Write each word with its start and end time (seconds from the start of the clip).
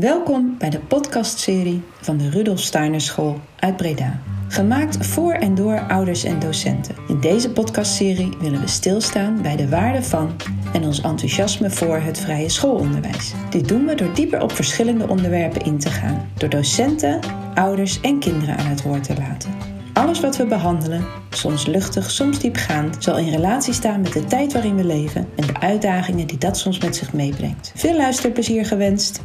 Welkom 0.00 0.58
bij 0.58 0.70
de 0.70 0.80
podcastserie 0.80 1.82
van 2.00 2.16
de 2.16 2.30
Rudolf 2.30 2.60
Steiner 2.60 3.00
School 3.00 3.40
uit 3.56 3.76
Breda. 3.76 4.20
Gemaakt 4.50 5.06
voor 5.06 5.32
en 5.32 5.54
door 5.54 5.80
ouders 5.88 6.24
en 6.24 6.38
docenten. 6.38 6.94
In 7.08 7.20
deze 7.20 7.50
podcastserie 7.50 8.36
willen 8.40 8.60
we 8.60 8.66
stilstaan 8.66 9.42
bij 9.42 9.56
de 9.56 9.68
waarde 9.68 10.02
van 10.02 10.30
en 10.72 10.84
ons 10.84 11.00
enthousiasme 11.00 11.70
voor 11.70 11.96
het 11.96 12.18
vrije 12.18 12.48
schoolonderwijs. 12.48 13.32
Dit 13.50 13.68
doen 13.68 13.86
we 13.86 13.94
door 13.94 14.14
dieper 14.14 14.42
op 14.42 14.52
verschillende 14.52 15.08
onderwerpen 15.08 15.64
in 15.64 15.78
te 15.78 15.90
gaan, 15.90 16.28
door 16.36 16.48
docenten, 16.48 17.20
ouders 17.54 18.00
en 18.00 18.18
kinderen 18.18 18.56
aan 18.56 18.66
het 18.66 18.82
woord 18.82 19.04
te 19.04 19.14
laten. 19.18 19.50
Alles 19.92 20.20
wat 20.20 20.36
we 20.36 20.46
behandelen, 20.46 21.04
soms 21.30 21.66
luchtig, 21.66 22.10
soms 22.10 22.38
diepgaand, 22.38 22.96
zal 22.98 23.18
in 23.18 23.30
relatie 23.30 23.72
staan 23.72 24.00
met 24.00 24.12
de 24.12 24.24
tijd 24.24 24.52
waarin 24.52 24.76
we 24.76 24.84
leven 24.84 25.28
en 25.36 25.46
de 25.46 25.60
uitdagingen 25.60 26.26
die 26.26 26.38
dat 26.38 26.58
soms 26.58 26.78
met 26.78 26.96
zich 26.96 27.12
meebrengt. 27.12 27.72
Veel 27.74 27.96
luisterplezier 27.96 28.66
gewenst. 28.66 29.20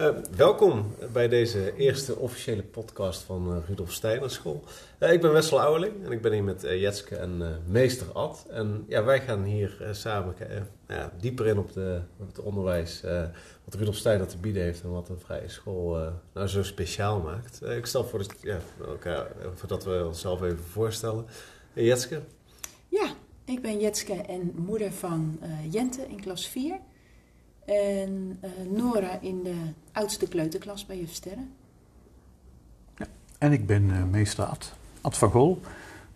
Uh, 0.00 0.08
welkom 0.36 0.94
bij 1.12 1.28
deze 1.28 1.76
eerste 1.76 2.16
officiële 2.16 2.62
podcast 2.62 3.22
van 3.22 3.56
uh, 3.56 3.56
Rudolf 3.68 3.92
Steiner 3.92 4.30
School. 4.30 4.64
Uh, 5.00 5.12
ik 5.12 5.20
ben 5.20 5.32
Wessel 5.32 5.60
Ouweling 5.60 6.04
en 6.04 6.12
ik 6.12 6.22
ben 6.22 6.32
hier 6.32 6.44
met 6.44 6.60
Jetske 6.62 7.16
en 7.16 7.62
meester 7.66 8.12
Ad. 8.12 8.46
En 8.50 8.84
ja, 8.88 9.04
wij 9.04 9.20
gaan 9.20 9.44
hier 9.44 9.88
samen 9.90 10.34
ja, 10.88 11.12
dieper 11.20 11.46
in 11.46 11.58
op, 11.58 11.72
de, 11.72 12.00
het 12.26 12.40
onderwijs 12.40 13.00
wat 13.64 13.74
Rudolf 13.74 13.96
Steiner 13.96 14.26
te 14.26 14.36
bieden 14.36 14.62
heeft 14.62 14.82
en 14.82 14.90
wat 14.90 15.08
een 15.08 15.20
vrije 15.20 15.48
school 15.48 16.12
nou 16.32 16.46
zo 16.46 16.62
speciaal 16.62 17.20
maakt. 17.20 17.62
ik 17.62 17.86
stel 17.86 18.04
voor, 18.04 18.18
dat, 18.18 18.34
ja, 18.42 18.58
elkaar, 18.86 19.26
voordat 19.54 19.84
we 19.84 20.04
onszelf 20.06 20.42
even 20.42 20.64
voorstellen. 20.70 21.26
Jetske? 21.72 22.20
Ja, 22.88 23.10
ik 23.44 23.62
ben 23.62 23.80
Jetske 23.80 24.14
en 24.14 24.52
moeder 24.56 24.92
van 24.92 25.40
Jente 25.70 26.02
in 26.08 26.20
klas 26.20 26.48
4. 26.48 26.78
En 27.64 28.38
uh, 28.44 28.50
Nora 28.70 29.20
in 29.20 29.42
de 29.42 29.54
oudste 29.92 30.28
kleuterklas 30.28 30.86
bij 30.86 30.98
juf 30.98 31.12
Sterren. 31.12 31.52
Ja, 32.96 33.06
en 33.38 33.52
ik 33.52 33.66
ben 33.66 33.82
uh, 33.82 34.04
meester 34.04 34.44
Ad, 34.44 34.72
Ad 35.00 35.18
van 35.18 35.30
Gol. 35.30 35.60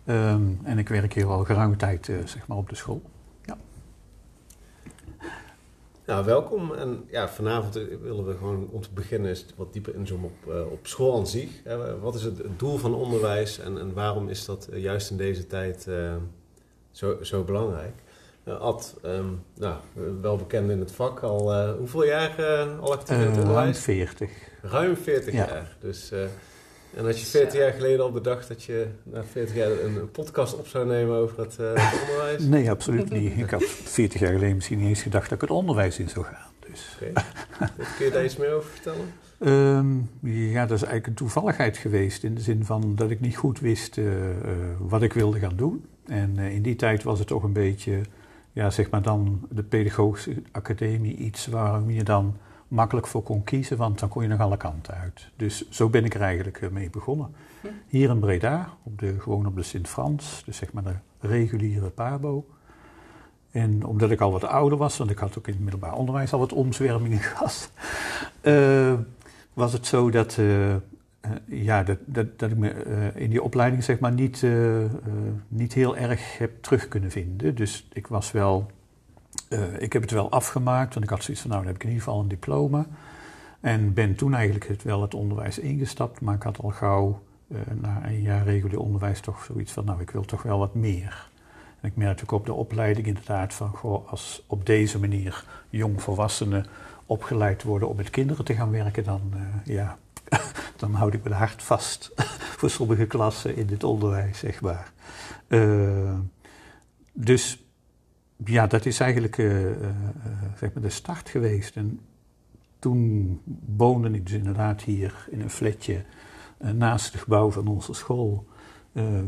Um, 0.07 0.59
en 0.63 0.77
ik 0.77 0.89
werk 0.89 1.13
hier 1.13 1.25
al 1.25 1.43
geruime 1.43 1.75
tijd 1.75 2.07
uh, 2.07 2.25
zeg 2.25 2.47
maar 2.47 2.57
op 2.57 2.69
de 2.69 2.75
school. 2.75 3.01
Ja. 3.45 3.57
Nou, 6.05 6.25
welkom. 6.25 6.73
En 6.73 7.05
ja, 7.09 7.29
vanavond 7.29 7.73
willen 8.01 8.25
we 8.25 8.37
gewoon 8.37 8.67
om 8.71 8.81
te 8.81 8.89
beginnen 8.93 9.29
eens 9.29 9.45
wat 9.55 9.73
dieper 9.73 9.95
inzoomen 9.95 10.29
op, 10.29 10.53
op 10.71 10.87
school 10.87 11.17
aan 11.17 11.27
zich. 11.27 11.49
wat 12.01 12.15
is 12.15 12.23
het, 12.23 12.37
het, 12.37 12.59
doel 12.59 12.77
van 12.77 12.93
onderwijs 12.93 13.59
en, 13.59 13.79
en 13.79 13.93
waarom 13.93 14.29
is 14.29 14.45
dat 14.45 14.69
juist 14.73 15.11
in 15.11 15.17
deze 15.17 15.47
tijd 15.47 15.87
zo, 16.91 17.23
zo 17.23 17.43
belangrijk? 17.43 18.03
Uh, 18.47 18.59
Ad, 18.59 18.95
um, 19.05 19.43
nou, 19.55 19.75
wel 20.21 20.35
bekend 20.35 20.69
in 20.69 20.79
het 20.79 20.91
vak, 20.91 21.19
al 21.19 21.53
uh, 21.53 21.71
hoeveel 21.77 22.05
jaar 22.05 22.39
uh, 22.39 22.79
al 22.79 22.91
actief 22.91 23.17
in 23.17 23.31
het 23.31 23.47
Ruim 23.47 23.73
40. 23.73 24.31
Ruim 24.61 24.97
40 24.97 25.33
ja. 25.33 25.47
jaar. 25.47 25.75
Dus, 25.79 26.11
en 26.95 27.05
had 27.05 27.19
je 27.19 27.25
40 27.25 27.59
jaar 27.59 27.71
geleden 27.71 27.99
al 27.99 28.11
bedacht 28.11 28.47
dat 28.47 28.63
je 28.63 28.87
na 29.03 29.23
40 29.23 29.55
jaar 29.55 29.71
een, 29.71 29.95
een 29.95 30.11
podcast 30.11 30.57
op 30.57 30.67
zou 30.67 30.87
nemen 30.87 31.15
over 31.15 31.39
het, 31.39 31.57
het 31.57 31.99
onderwijs? 32.01 32.43
Nee, 32.55 32.69
absoluut 32.69 33.09
niet. 33.09 33.37
Ik 33.37 33.49
had 33.49 33.63
40 33.63 34.19
jaar 34.19 34.33
geleden 34.33 34.55
misschien 34.55 34.79
niet 34.79 34.87
eens 34.87 35.01
gedacht 35.01 35.29
dat 35.29 35.41
ik 35.41 35.41
het 35.41 35.57
onderwijs 35.57 35.99
in 35.99 36.09
zou 36.09 36.25
gaan. 36.25 36.51
Dus. 36.69 36.97
Okay. 37.01 37.23
Kun 37.97 38.05
je 38.05 38.11
daar 38.11 38.25
iets 38.25 38.37
meer 38.37 38.53
over 38.53 38.69
vertellen? 38.69 39.13
Um, 39.39 40.09
ja, 40.21 40.65
dat 40.65 40.77
is 40.77 40.83
eigenlijk 40.83 41.07
een 41.07 41.13
toevalligheid 41.13 41.77
geweest. 41.77 42.23
In 42.23 42.35
de 42.35 42.41
zin 42.41 42.65
van 42.65 42.95
dat 42.95 43.09
ik 43.09 43.19
niet 43.19 43.37
goed 43.37 43.59
wist 43.59 43.99
wat 44.79 45.01
ik 45.01 45.13
wilde 45.13 45.39
gaan 45.39 45.55
doen. 45.55 45.85
En 46.05 46.37
in 46.37 46.61
die 46.61 46.75
tijd 46.75 47.03
was 47.03 47.19
het 47.19 47.27
toch 47.27 47.43
een 47.43 47.53
beetje 47.53 48.01
ja, 48.55 48.69
zeg 48.69 48.89
maar 48.89 49.01
dan 49.01 49.47
de 49.49 49.63
pedagogische 49.63 50.41
academie 50.51 51.15
iets 51.15 51.47
waar 51.47 51.91
je 51.91 52.03
dan 52.03 52.37
makkelijk 52.67 53.07
voor 53.07 53.23
kon 53.23 53.43
kiezen, 53.43 53.77
want 53.77 53.99
dan 53.99 54.09
kon 54.09 54.21
je 54.21 54.27
nog 54.27 54.39
alle 54.39 54.57
kanten 54.57 54.93
uit. 54.93 55.29
Dus 55.35 55.69
zo 55.69 55.89
ben 55.89 56.05
ik 56.05 56.13
er 56.13 56.21
eigenlijk 56.21 56.61
eh, 56.61 56.69
mee 56.69 56.89
begonnen. 56.89 57.35
Hier 57.87 58.09
in 58.09 58.19
Breda, 58.19 58.69
op 58.83 58.99
de, 58.99 59.19
gewoon 59.19 59.45
op 59.45 59.55
de 59.55 59.63
Sint-Frans, 59.63 60.43
dus 60.45 60.57
zeg 60.57 60.73
maar 60.73 60.83
de 60.83 61.27
reguliere 61.27 61.89
PABO. 61.89 62.45
En 63.51 63.85
omdat 63.85 64.11
ik 64.11 64.21
al 64.21 64.31
wat 64.31 64.43
ouder 64.43 64.77
was, 64.77 64.97
want 64.97 65.09
ik 65.09 65.17
had 65.17 65.37
ook 65.37 65.47
in 65.47 65.53
het 65.53 65.61
middelbaar 65.61 65.93
onderwijs 65.93 66.33
al 66.33 66.39
wat 66.39 66.53
omzwervingen 66.53 67.19
gehad, 67.29 67.71
uh, 68.41 68.93
was 69.53 69.73
het 69.73 69.87
zo 69.87 70.09
dat, 70.09 70.37
uh, 70.37 70.75
ja, 71.45 71.83
dat, 71.83 71.97
dat, 72.05 72.39
dat 72.39 72.51
ik 72.51 72.57
me 72.57 72.85
uh, 72.85 73.21
in 73.21 73.29
die 73.29 73.43
opleiding 73.43 73.83
zeg 73.83 73.99
maar 73.99 74.11
niet, 74.11 74.41
uh, 74.41 74.83
niet 75.47 75.73
heel 75.73 75.97
erg 75.97 76.37
heb 76.37 76.61
terug 76.61 76.87
kunnen 76.87 77.11
vinden. 77.11 77.55
Dus 77.55 77.87
ik 77.93 78.07
was 78.07 78.31
wel, 78.31 78.71
ik 79.77 79.93
heb 79.93 80.01
het 80.01 80.11
wel 80.11 80.31
afgemaakt, 80.31 80.93
want 80.93 81.05
ik 81.05 81.11
had 81.11 81.23
zoiets 81.23 81.41
van 81.41 81.51
nou 81.51 81.63
dan 81.63 81.71
heb 81.71 81.81
ik 81.81 81.87
in 81.87 81.93
ieder 81.93 82.05
geval 82.05 82.21
een 82.21 82.27
diploma. 82.27 82.85
En 83.59 83.93
ben 83.93 84.15
toen 84.15 84.33
eigenlijk 84.33 84.67
het, 84.67 84.83
wel 84.83 85.01
het 85.01 85.13
onderwijs 85.13 85.59
ingestapt, 85.59 86.21
maar 86.21 86.35
ik 86.35 86.43
had 86.43 86.59
al 86.61 86.69
gauw 86.69 87.21
na 87.81 88.07
een 88.07 88.21
jaar 88.21 88.43
regulier 88.43 88.79
onderwijs 88.79 89.19
toch 89.19 89.43
zoiets 89.43 89.71
van 89.71 89.85
nou 89.85 90.01
ik 90.01 90.09
wil 90.09 90.25
toch 90.25 90.43
wel 90.43 90.59
wat 90.59 90.75
meer. 90.75 91.29
En 91.81 91.89
ik 91.89 91.95
merkte 91.95 92.23
ook 92.23 92.31
op 92.31 92.45
de 92.45 92.53
opleiding 92.53 93.07
inderdaad 93.07 93.53
van 93.53 93.69
goh, 93.69 94.11
als 94.11 94.43
op 94.47 94.65
deze 94.65 94.99
manier 94.99 95.45
jongvolwassenen 95.69 96.65
opgeleid 97.05 97.63
worden 97.63 97.89
om 97.89 97.95
met 97.95 98.09
kinderen 98.09 98.45
te 98.45 98.53
gaan 98.53 98.71
werken, 98.71 99.03
dan 99.03 99.33
ja, 99.63 99.97
dan 100.75 100.93
houd 100.93 101.13
ik 101.13 101.23
mijn 101.23 101.35
hart 101.35 101.63
vast 101.63 102.11
voor 102.57 102.69
sommige 102.69 103.05
klassen 103.05 103.55
in 103.55 103.65
dit 103.65 103.83
onderwijs, 103.83 104.39
zeg 104.39 104.61
maar. 104.61 104.91
Uh, 105.47 106.19
dus 107.13 107.63
ja, 108.45 108.67
dat 108.67 108.85
is 108.85 108.99
eigenlijk 108.99 109.37
uh, 109.37 109.69
uh, 109.69 109.87
zeg 110.57 110.73
maar 110.73 110.83
de 110.83 110.89
start 110.89 111.29
geweest. 111.29 111.75
En 111.75 111.99
toen 112.79 113.41
woonde 113.77 114.09
ik 114.09 114.25
dus 114.25 114.35
inderdaad 114.35 114.81
hier 114.81 115.27
in 115.29 115.41
een 115.41 115.49
flatje 115.49 116.03
naast 116.57 117.11
het 117.11 117.21
gebouw 117.21 117.51
van 117.51 117.67
onze 117.67 117.93
school. 117.93 118.47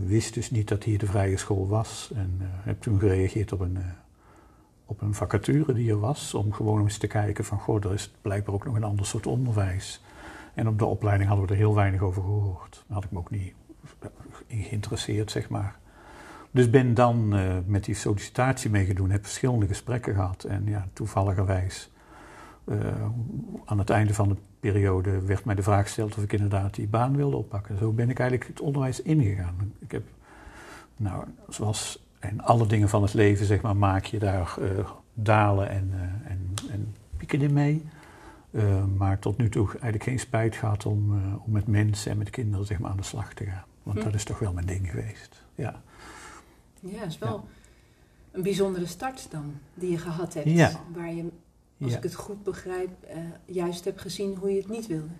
wist 0.05 0.33
dus 0.33 0.51
niet 0.51 0.67
dat 0.67 0.83
hier 0.83 0.97
de 0.97 1.05
vrije 1.05 1.37
school 1.37 1.67
was. 1.67 2.11
En 2.15 2.37
heb 2.41 2.81
toen 2.81 2.99
gereageerd 2.99 3.51
op 3.51 3.59
een, 3.59 3.77
op 4.85 5.01
een 5.01 5.13
vacature 5.13 5.73
die 5.73 5.89
er 5.89 5.99
was. 5.99 6.33
Om 6.33 6.53
gewoon 6.53 6.81
eens 6.81 6.97
te 6.97 7.07
kijken 7.07 7.45
van, 7.45 7.59
goh, 7.59 7.83
er 7.83 7.93
is 7.93 8.11
blijkbaar 8.21 8.55
ook 8.55 8.65
nog 8.65 8.75
een 8.75 8.83
ander 8.83 9.05
soort 9.05 9.27
onderwijs. 9.27 10.01
En 10.57 10.67
op 10.67 10.79
de 10.79 10.85
opleiding 10.85 11.29
hadden 11.29 11.47
we 11.47 11.53
er 11.53 11.59
heel 11.59 11.75
weinig 11.75 12.01
over 12.01 12.21
gehoord. 12.21 12.85
Had 12.87 13.03
ik 13.03 13.11
me 13.11 13.19
ook 13.19 13.29
niet 13.29 13.53
in 14.47 14.63
geïnteresseerd, 14.63 15.31
zeg 15.31 15.49
maar. 15.49 15.75
Dus 16.51 16.69
ben 16.69 16.93
dan 16.93 17.35
uh, 17.35 17.55
met 17.65 17.83
die 17.83 17.95
sollicitatie 17.95 18.69
meegedoen, 18.69 19.09
heb 19.09 19.23
verschillende 19.23 19.67
gesprekken 19.67 20.13
gehad. 20.13 20.43
En 20.43 20.65
ja, 20.65 20.87
toevalligerwijs, 20.93 21.91
uh, 22.65 22.77
aan 23.65 23.77
het 23.77 23.89
einde 23.89 24.13
van 24.13 24.29
de 24.29 24.35
periode 24.59 25.21
werd 25.21 25.45
mij 25.45 25.55
de 25.55 25.63
vraag 25.63 25.83
gesteld 25.83 26.17
of 26.17 26.23
ik 26.23 26.33
inderdaad 26.33 26.73
die 26.73 26.87
baan 26.87 27.15
wilde 27.15 27.37
oppakken. 27.37 27.77
Zo 27.77 27.91
ben 27.91 28.09
ik 28.09 28.19
eigenlijk 28.19 28.49
het 28.49 28.61
onderwijs 28.61 29.01
ingegaan. 29.01 29.73
Ik 29.79 29.91
heb, 29.91 30.03
nou, 30.95 31.23
zoals 31.49 32.05
in 32.19 32.41
alle 32.41 32.67
dingen 32.67 32.89
van 32.89 33.01
het 33.01 33.13
leven, 33.13 33.45
zeg 33.45 33.61
maar, 33.61 33.75
maak 33.75 34.05
je 34.05 34.19
daar 34.19 34.57
dalen 35.13 35.69
en, 35.69 35.91
en, 36.23 36.53
en 36.71 36.95
pieken 37.17 37.41
in 37.41 37.53
mee. 37.53 37.85
Uh, 38.57 38.83
maar 38.95 39.19
tot 39.19 39.37
nu 39.37 39.49
toe 39.49 39.67
eigenlijk 39.67 40.03
geen 40.03 40.19
spijt 40.19 40.55
gehad 40.55 40.85
om, 40.85 41.13
uh, 41.13 41.45
om 41.45 41.51
met 41.51 41.67
mensen 41.67 42.11
en 42.11 42.17
met 42.17 42.29
kinderen 42.29 42.65
zeg 42.65 42.79
maar, 42.79 42.91
aan 42.91 42.97
de 42.97 43.03
slag 43.03 43.33
te 43.33 43.45
gaan. 43.45 43.65
Want 43.83 43.97
hm. 43.97 44.03
dat 44.03 44.13
is 44.13 44.23
toch 44.23 44.39
wel 44.39 44.53
mijn 44.53 44.65
ding 44.65 44.89
geweest. 44.89 45.43
Ja, 45.55 45.81
ja 46.79 47.03
is 47.03 47.17
wel 47.17 47.33
ja. 47.33 47.43
een 48.31 48.41
bijzondere 48.41 48.85
start 48.85 49.27
dan 49.31 49.53
die 49.73 49.91
je 49.91 49.97
gehad 49.97 50.33
hebt. 50.33 50.49
Ja. 50.49 50.71
Waar 50.95 51.13
je, 51.13 51.23
als 51.81 51.91
ja. 51.91 51.97
ik 51.97 52.03
het 52.03 52.15
goed 52.15 52.43
begrijp, 52.43 52.89
uh, 53.09 53.17
juist 53.45 53.85
hebt 53.85 54.01
gezien 54.01 54.35
hoe 54.35 54.49
je 54.49 54.57
het 54.57 54.69
niet 54.69 54.87
wilde. 54.87 55.13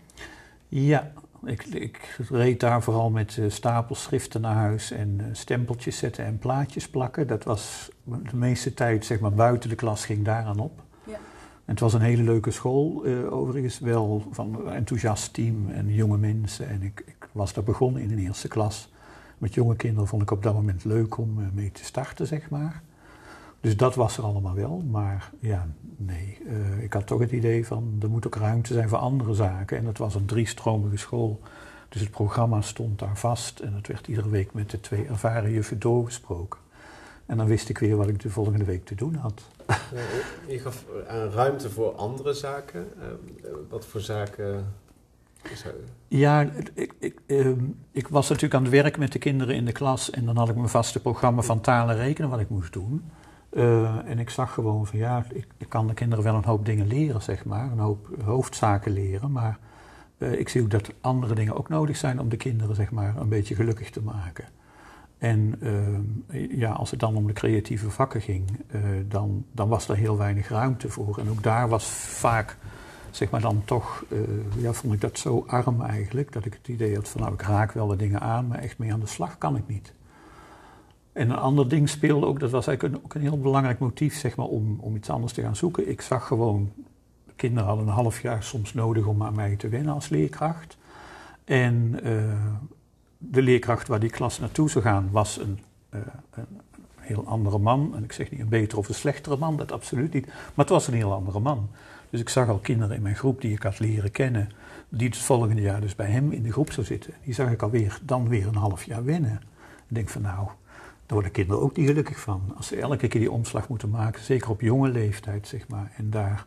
Ja, 0.68 1.12
ik, 1.45 1.63
ik 1.63 2.19
reed 2.30 2.60
daar 2.60 2.83
vooral 2.83 3.10
met 3.10 3.40
stapels 3.48 4.01
schriften 4.01 4.42
naar 4.42 4.56
huis 4.56 4.92
en 4.92 5.30
stempeltjes 5.31 5.98
zetten 5.98 6.25
en 6.25 6.38
plaatjes 6.38 6.90
plakken. 6.90 7.28
Dat 7.28 7.44
was 7.44 7.90
de 8.04 8.36
meeste 8.36 8.74
tijd, 8.74 9.06
zeg 9.06 9.19
maar, 9.19 9.33
buiten 9.33 9.69
de 9.69 9.75
klas 9.75 10.06
ging 10.06 10.25
daaraan 10.25 10.60
op. 10.60 10.86
Het 11.68 11.80
was 11.80 11.94
een 11.94 12.02
hele 12.02 12.24
leuke 12.24 12.52
school, 12.52 13.08
uh, 13.08 13.34
overigens, 13.34 13.80
wel 13.80 14.24
van 14.31 14.56
een 14.66 14.74
enthousiast 14.74 15.34
team 15.34 15.69
en 15.69 15.94
jonge 15.94 16.18
mensen. 16.18 16.69
En 16.69 16.81
ik, 16.81 17.04
ik, 17.06 17.30
was 17.31 17.54
daar 17.54 17.64
begonnen 17.64 18.02
in 18.02 18.08
de 18.08 18.22
eerste 18.22 18.48
klas. 18.48 18.90
Met 19.38 19.54
jonge 19.54 19.75
kinderen 19.75 20.08
vond 20.08 20.22
ik 20.22 20.31
op 20.31 20.44
dat 20.44 20.54
moment 20.54 20.84
leuk 20.84 21.18
om 21.18 21.40
uh, 21.40 21.46
mee 21.54 21.72
te 21.72 21.84
starten, 21.84 22.28
zeg 22.28 22.50
maar. 22.50 22.81
Dus 23.62 23.78
dat 23.78 23.96
was 23.96 24.18
er 24.18 24.24
allemaal 24.24 24.54
wel, 24.54 24.84
maar 24.92 25.31
ja, 25.40 25.68
nee. 25.98 26.38
Uh, 26.46 26.84
ik 26.84 26.94
had 26.94 27.08
toch 27.08 27.19
het 27.19 27.31
idee 27.31 27.66
van, 27.66 27.98
er 28.02 28.10
moet 28.10 28.25
ook 28.25 28.36
ruimte 28.36 28.74
zijn 28.74 28.90
voor 28.90 28.98
andere 28.98 29.34
zaken. 29.34 29.78
En 29.78 29.86
het 29.86 29.98
was 29.98 30.16
een 30.16 30.25
driestromige 30.25 30.98
school, 30.98 31.42
Dus 31.90 32.02
het 32.02 32.12
programma 32.12 32.62
stond 32.62 33.00
daar 33.00 33.18
vast 33.18 33.60
en 33.60 33.74
het 33.74 33.88
werd 33.88 34.08
iedere 34.08 34.30
week 34.30 34.54
met 34.54 34.69
de 34.69 34.80
twee 34.80 35.06
ervaren 35.06 35.52
juffen 35.52 35.80
doorgesproken. 35.80 36.60
En 37.25 37.38
dan 37.38 37.48
wist 37.48 37.69
ik 37.69 37.78
weer 37.78 37.96
wat 37.96 38.08
ik 38.08 38.19
de 38.19 38.30
volgende 38.30 38.66
week 38.66 38.86
te 38.86 38.96
doen 38.96 39.16
had. 39.16 39.56
Je 40.48 40.60
gaf 40.60 40.86
ruimte 41.34 41.69
voor 41.69 41.92
andere 41.92 42.34
zaken. 42.34 42.88
wat 43.69 43.86
voor 43.86 44.02
zaken 44.02 44.66
ja, 46.08 46.50
ik, 46.74 46.94
ik, 47.00 47.19
ehm, 47.25 47.66
ik, 47.92 48.08
was 48.08 48.28
natuurlijk 48.28 48.54
aan 48.54 48.64
het 48.64 48.72
werk 48.72 48.98
met 48.98 49.12
de 49.12 49.19
kinderen 49.19 49.56
in 49.56 49.66
de 49.66 49.72
klas 49.72 50.10
en 50.10 50.25
dan 50.25 50.38
had 50.38 50.50
ik 50.50 50.56
mijn 50.56 50.69
vaste 50.69 51.00
programma 51.00 51.42
van 51.42 51.62
talen 51.62 51.96
rekenen 51.96 52.30
wat 52.30 52.40
ik 52.40 52.50
moest 52.50 52.74
doen. 52.74 53.04
Eh, 53.50 54.10
en 54.10 54.19
ik 54.19 54.30
zag 54.30 54.54
gewoon 54.54 54.88
van 54.88 55.00
ja, 55.00 55.25
ik, 55.34 55.48
kan 55.68 55.88
de 55.88 55.94
kinderen 55.94 56.24
wel 56.24 56.36
een 56.36 56.44
hoop 56.44 56.66
dingen 56.66 56.88
leren, 56.88 57.22
zeg 57.22 57.46
maar, 57.46 57.72
een 57.72 57.80
hoop 57.80 58.08
hoofdzaken 58.24 58.92
leren, 58.92 59.31
maar 59.31 59.60
ik 60.18 60.50
zie 60.50 60.62
ook 60.62 60.72
dat 60.72 60.94
andere 61.02 61.36
dingen 61.36 61.58
ook 61.58 61.69
nodig 61.69 61.98
zijn 61.98 62.19
om 62.19 62.30
de 62.30 62.38
kinderen, 62.38 62.75
zeg 62.75 62.92
maar, 62.92 63.18
een 63.18 63.30
beetje 63.30 63.56
gelukkig 63.56 63.90
te 63.90 64.02
maken. 64.02 64.46
En 65.18 65.56
ehm, 65.62 66.58
ja, 66.60 66.72
als 66.72 66.92
het 66.92 67.00
dan 67.00 67.16
om 67.16 67.28
de 67.28 67.34
creatieve 67.34 67.90
vakken 67.90 68.22
ging, 68.22 68.44
uh, 68.75 68.81
dan, 69.08 69.46
dan 69.52 69.68
was 69.69 69.90
er 69.90 69.96
heel 69.96 70.18
weinig 70.18 70.50
ruimte 70.50 70.90
voor. 70.90 71.18
En 71.18 71.30
ook 71.30 71.44
daar 71.44 71.69
was 71.69 71.86
vaak 71.86 72.58
zeg 73.12 73.30
maar 73.30 73.42
dan 73.42 73.62
toch, 73.66 74.06
uh, 74.10 74.19
ja, 74.58 74.74
vond 74.74 74.94
ik 74.94 75.02
dat 75.02 75.19
zo 75.19 75.44
arm 75.48 75.81
eigenlijk, 75.81 76.31
dat 76.31 76.46
ik 76.46 76.54
het 76.54 76.68
idee 76.68 76.96
had 76.96 77.08
van 77.08 77.22
nou, 77.22 77.34
ik 77.34 77.42
raak 77.42 77.72
wel 77.72 77.88
de 77.88 77.96
dingen 77.96 78.22
aan, 78.22 78.48
maar 78.48 78.60
echt 78.60 78.78
mee 78.78 78.94
aan 78.94 79.00
de 79.00 79.08
slag 79.08 79.38
kan 79.38 79.56
ik 79.56 79.68
niet. 79.68 79.94
En 81.12 81.30
een 81.30 81.38
ander 81.38 81.69
ding 81.69 81.90
speelde 81.90 82.25
ook, 82.25 82.40
dat 82.40 82.52
was 82.52 82.68
eigenlijk 82.68 83.04
ook 83.04 83.14
een 83.14 83.22
heel 83.22 83.40
belangrijk 83.40 83.80
motief 83.80 84.16
zeg 84.16 84.36
maar, 84.36 84.46
om, 84.46 84.78
om 84.80 84.96
iets 84.96 85.10
anders 85.10 85.34
te 85.34 85.42
gaan 85.42 85.56
zoeken. 85.56 85.90
Ik 85.90 86.02
zag 86.02 86.28
gewoon, 86.28 86.72
kinderen 87.36 87.68
hadden 87.68 87.88
een 87.88 87.94
half 87.94 88.22
jaar 88.22 88.44
soms 88.44 88.74
nodig 88.74 89.06
om 89.06 89.24
aan 89.24 89.36
mij 89.36 89.56
te 89.56 89.69
wennen 89.69 89.94
als 89.94 90.10
leerkracht. 90.10 90.78
En 91.44 92.00
uh, 92.04 92.34
de 93.18 93.42
leerkracht 93.42 93.88
waar 93.88 94.00
die 94.00 94.10
klas 94.10 94.40
naartoe 94.40 94.69
zou 94.69 94.84
gaan 94.84 95.10
was 95.12 95.38
een, 95.40 95.60
uh, 95.94 96.02
een, 96.31 96.46
heel 96.98 97.25
andere 97.25 97.58
man. 97.58 97.96
En 97.96 98.04
ik 98.04 98.12
zeg 98.12 98.31
niet 98.31 98.40
een 98.40 98.50
betere 98.50 98.80
of 98.80 98.88
een 98.88 98.96
slechtere 98.96 99.38
man, 99.38 99.58
dat 99.58 99.72
absoluut 99.72 100.14
niet. 100.14 100.25
Maar 100.25 100.66
het 100.66 100.69
was 100.69 100.88
een 100.88 100.94
heel 100.94 101.14
andere 101.14 101.40
man. 101.40 101.69
Dus 102.10 102.19
ik 102.19 102.30
zag 102.30 102.50
al 102.50 102.58
kinderen 102.58 102.96
in 102.96 103.02
mijn 103.02 103.16
groep 103.16 103.42
die 103.42 103.54
ik 103.54 103.64
had 103.64 103.80
leren 103.80 104.12
kennen, 104.12 104.50
die 104.90 105.08
het 105.08 105.18
volgende 105.18 105.62
jaar 105.62 105.81
dus 105.81 105.96
bij 105.96 106.10
hem 106.10 106.31
in 106.31 106.44
de 106.44 106.52
groep 106.52 106.72
zou 106.72 106.86
zitten. 106.86 107.14
Die 107.24 107.34
zag 107.34 107.52
ik 107.52 107.62
alweer 107.62 108.00
dan 108.04 108.28
weer 108.28 108.48
een 108.48 108.56
half 108.56 108.84
jaar 108.84 109.06
wennen. 109.06 109.42
Ik 109.88 109.96
denk 109.96 110.10
van 110.10 110.22
nou, 110.22 110.48
daar 111.06 111.18
worden 111.18 111.31
kinderen 111.31 111.62
ook 111.62 111.75
niet 111.75 111.88
gelukkig 111.88 112.19
van. 112.19 112.54
Als 112.56 112.68
ze 112.68 112.80
elke 112.80 113.08
keer 113.08 113.19
die 113.19 113.31
omslag 113.31 113.69
moeten 113.69 113.90
maken, 113.90 114.24
zeker 114.24 114.50
op 114.50 114.62
jonge 114.62 114.90
leeftijd 114.90 115.48
zeg 115.48 115.68
maar, 115.68 115.92
en 115.96 116.10
daar 116.10 116.46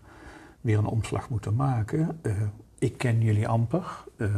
weer 0.60 0.78
een 0.78 0.86
omslag 0.86 1.28
moeten 1.28 1.54
maken. 1.54 2.18
Uh, 2.22 2.32
ik 2.78 2.98
ken 2.98 3.20
jullie 3.20 3.48
amper, 3.48 4.04
uh, 4.16 4.36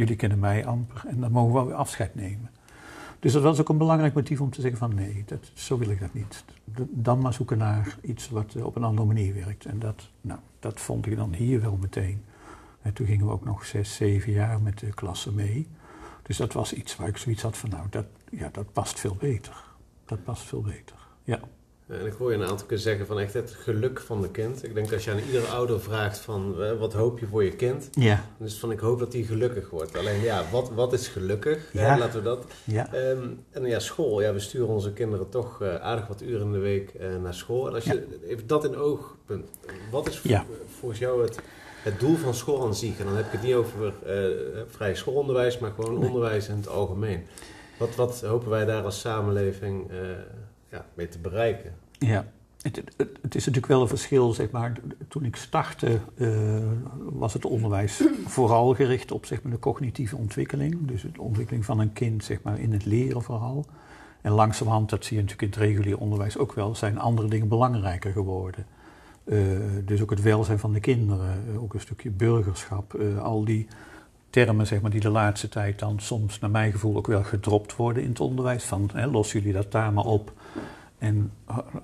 jullie 0.00 0.16
kennen 0.16 0.38
mij 0.38 0.66
amper 0.66 1.02
en 1.06 1.20
dan 1.20 1.32
mogen 1.32 1.60
we 1.60 1.68
wel 1.68 1.78
afscheid 1.78 2.14
nemen. 2.14 2.50
Dus 3.18 3.32
dat 3.32 3.42
was 3.42 3.60
ook 3.60 3.68
een 3.68 3.78
belangrijk 3.78 4.14
motief 4.14 4.40
om 4.40 4.50
te 4.50 4.60
zeggen 4.60 4.78
van 4.78 4.94
nee, 4.94 5.22
dat, 5.26 5.50
zo 5.54 5.78
wil 5.78 5.90
ik 5.90 6.00
dat 6.00 6.14
niet. 6.14 6.44
Dan 6.90 7.20
maar 7.20 7.32
zoeken 7.32 7.58
naar 7.58 7.96
iets 8.00 8.28
wat 8.28 8.56
op 8.62 8.76
een 8.76 8.84
andere 8.84 9.06
manier 9.06 9.34
werkt. 9.34 9.64
En 9.64 9.78
dat, 9.78 10.08
nou, 10.20 10.40
dat 10.58 10.80
vond 10.80 11.06
ik 11.06 11.16
dan 11.16 11.32
hier 11.34 11.60
wel 11.60 11.76
meteen. 11.80 12.24
En 12.82 12.92
toen 12.92 13.06
gingen 13.06 13.26
we 13.26 13.32
ook 13.32 13.44
nog 13.44 13.64
zes, 13.64 13.94
zeven 13.94 14.32
jaar 14.32 14.62
met 14.62 14.78
de 14.78 14.94
klasse 14.94 15.32
mee. 15.32 15.68
Dus 16.22 16.36
dat 16.36 16.52
was 16.52 16.72
iets 16.72 16.96
waar 16.96 17.08
ik 17.08 17.16
zoiets 17.16 17.42
had 17.42 17.56
van 17.56 17.70
nou, 17.70 17.86
dat, 17.90 18.06
ja, 18.30 18.48
dat 18.52 18.72
past 18.72 19.00
veel 19.00 19.16
beter. 19.18 19.64
Dat 20.04 20.24
past 20.24 20.42
veel 20.42 20.62
beter, 20.62 20.96
ja. 21.24 21.40
En 21.90 22.06
ik 22.06 22.12
hoor 22.12 22.30
je 22.32 22.36
een 22.36 22.48
aantal 22.48 22.66
keer 22.66 22.78
zeggen 22.78 23.06
van 23.06 23.20
echt 23.20 23.34
het 23.34 23.50
geluk 23.50 24.00
van 24.00 24.20
de 24.20 24.30
kind. 24.30 24.64
Ik 24.64 24.74
denk 24.74 24.92
als 24.92 25.04
je 25.04 25.10
aan 25.10 25.18
iedere 25.18 25.46
ouder 25.46 25.80
vraagt 25.80 26.18
van 26.18 26.56
wat 26.78 26.92
hoop 26.92 27.18
je 27.18 27.26
voor 27.26 27.44
je 27.44 27.52
kind. 27.52 27.88
Ja. 27.92 28.24
Dus 28.38 28.58
van 28.58 28.70
ik 28.70 28.80
hoop 28.80 28.98
dat 28.98 29.12
hij 29.12 29.22
gelukkig 29.22 29.70
wordt. 29.70 29.96
Alleen 29.96 30.20
ja, 30.20 30.44
wat, 30.50 30.70
wat 30.70 30.92
is 30.92 31.08
gelukkig? 31.08 31.72
Ja. 31.72 31.98
laten 31.98 32.18
we 32.18 32.24
dat. 32.24 32.44
Ja. 32.64 32.94
Um, 32.94 33.44
en 33.50 33.64
ja, 33.64 33.78
school. 33.78 34.22
Ja, 34.22 34.32
we 34.32 34.40
sturen 34.40 34.68
onze 34.68 34.92
kinderen 34.92 35.28
toch 35.28 35.62
uh, 35.62 35.74
aardig 35.74 36.06
wat 36.06 36.22
uren 36.22 36.46
in 36.46 36.52
de 36.52 36.58
week 36.58 36.92
uh, 37.00 37.16
naar 37.22 37.34
school. 37.34 37.68
En 37.68 37.74
als 37.74 37.84
je 37.84 38.20
even 38.26 38.46
dat 38.46 38.64
in 38.64 38.76
oogpunt. 38.76 39.48
Wat 39.90 40.08
is 40.08 40.20
ja. 40.22 40.44
volgens 40.78 41.00
jou 41.00 41.22
het, 41.22 41.38
het 41.82 42.00
doel 42.00 42.16
van 42.16 42.34
school 42.34 42.62
aan 42.62 42.74
zich? 42.74 42.98
En 42.98 43.04
dan 43.04 43.16
heb 43.16 43.26
ik 43.26 43.32
het 43.32 43.42
niet 43.42 43.54
over 43.54 43.92
uh, 44.06 44.60
vrij 44.66 44.94
schoolonderwijs, 44.94 45.58
maar 45.58 45.72
gewoon 45.76 45.98
nee. 45.98 46.08
onderwijs 46.08 46.48
in 46.48 46.56
het 46.56 46.68
algemeen. 46.68 47.26
Wat, 47.78 47.94
wat 47.94 48.20
hopen 48.20 48.50
wij 48.50 48.64
daar 48.64 48.84
als 48.84 49.00
samenleving 49.00 49.90
ja, 50.70 50.84
mee 50.94 51.08
te 51.08 51.18
bereiken? 51.18 51.74
Ja, 51.98 52.26
het, 52.62 52.82
het, 52.96 53.34
is 53.34 53.46
natuurlijk 53.46 53.66
wel 53.66 53.80
een 53.80 53.88
verschil, 53.88 54.32
zeg 54.32 54.50
maar. 54.50 54.72
Toen 55.08 55.24
ik 55.24 55.36
startte 55.36 55.98
uh, 56.14 56.30
was 56.96 57.32
het 57.32 57.44
onderwijs 57.44 58.02
vooral 58.26 58.74
gericht 58.74 59.12
op 59.12 59.26
zeg 59.26 59.42
maar, 59.42 59.52
de 59.52 59.58
cognitieve 59.58 60.16
ontwikkeling. 60.16 60.86
Dus 60.86 61.02
de 61.02 61.20
ontwikkeling 61.20 61.64
van 61.64 61.78
een 61.78 61.92
kind 61.92 62.24
zeg 62.24 62.42
maar, 62.42 62.58
in 62.58 62.72
het 62.72 62.84
leren 62.84 63.22
vooral. 63.22 63.66
En 64.20 64.32
langzamerhand, 64.32 64.90
dat 64.90 65.04
zie 65.04 65.16
je 65.16 65.22
natuurlijk 65.22 65.54
in 65.54 65.60
het 65.60 65.68
regulier 65.68 65.98
onderwijs 65.98 66.38
ook 66.38 66.52
wel, 66.52 66.74
zijn 66.74 66.98
andere 66.98 67.28
dingen 67.28 67.48
belangrijker 67.48 68.12
geworden. 68.12 68.66
Uh, 69.24 69.58
dus 69.84 70.02
ook 70.02 70.10
het 70.10 70.22
welzijn 70.22 70.58
van 70.58 70.72
de 70.72 70.80
kinderen, 70.80 71.58
ook 71.58 71.74
een 71.74 71.80
stukje 71.80 72.10
burgerschap, 72.10 73.00
al 73.18 73.44
die 73.44 73.66
termen 74.30 74.66
zeg 74.66 74.80
maar, 74.80 74.90
die 74.90 75.00
de 75.00 75.10
laatste 75.10 75.48
tijd 75.48 75.78
dan 75.78 76.00
soms 76.00 76.38
naar 76.38 76.50
mijn 76.50 76.72
gevoel 76.72 76.96
ook 76.96 77.06
wel 77.06 77.22
gedropt 77.22 77.76
worden 77.76 78.02
in 78.02 78.08
het 78.08 78.20
onderwijs. 78.20 78.64
Van 78.64 78.90
hè, 78.92 79.06
los 79.06 79.32
jullie 79.32 79.52
dat 79.52 79.72
daar 79.72 79.92
maar 79.92 80.04
op. 80.04 80.32
En 80.98 81.32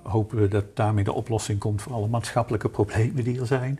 hopen 0.03 0.37
we 0.37 0.47
dat 0.47 0.75
daarmee 0.75 1.03
de 1.03 1.13
oplossing 1.13 1.59
komt 1.59 1.81
voor 1.81 1.93
alle 1.93 2.07
maatschappelijke 2.07 2.69
problemen 2.69 3.23
die 3.23 3.39
er 3.39 3.47
zijn. 3.47 3.79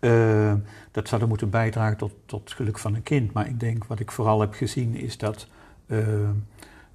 Ja. 0.00 0.50
Uh, 0.50 0.54
dat 0.90 1.08
zou 1.08 1.22
er 1.22 1.28
moeten 1.28 1.50
bijdragen 1.50 1.96
tot, 1.96 2.12
tot 2.26 2.40
het 2.40 2.52
geluk 2.52 2.78
van 2.78 2.94
een 2.94 3.02
kind. 3.02 3.32
Maar 3.32 3.46
ik 3.46 3.60
denk 3.60 3.84
wat 3.84 4.00
ik 4.00 4.10
vooral 4.10 4.40
heb 4.40 4.54
gezien 4.54 4.94
is 4.94 5.18
dat, 5.18 5.46
uh, 5.86 6.06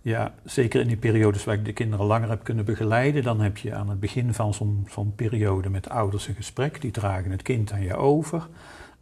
ja, 0.01 0.33
zeker 0.43 0.81
in 0.81 0.87
die 0.87 0.97
periodes 0.97 1.43
waar 1.43 1.55
ik 1.55 1.65
de 1.65 1.73
kinderen 1.73 2.05
langer 2.05 2.29
heb 2.29 2.43
kunnen 2.43 2.65
begeleiden, 2.65 3.23
dan 3.23 3.41
heb 3.41 3.57
je 3.57 3.73
aan 3.73 3.89
het 3.89 3.99
begin 3.99 4.33
van 4.33 4.53
zo'n 4.53 4.87
zo'n 4.89 5.15
periode 5.15 5.69
met 5.69 5.89
ouders 5.89 6.27
een 6.27 6.35
gesprek. 6.35 6.81
Die 6.81 6.91
dragen 6.91 7.31
het 7.31 7.41
kind 7.41 7.71
aan 7.71 7.83
je 7.83 7.95
over. 7.95 8.47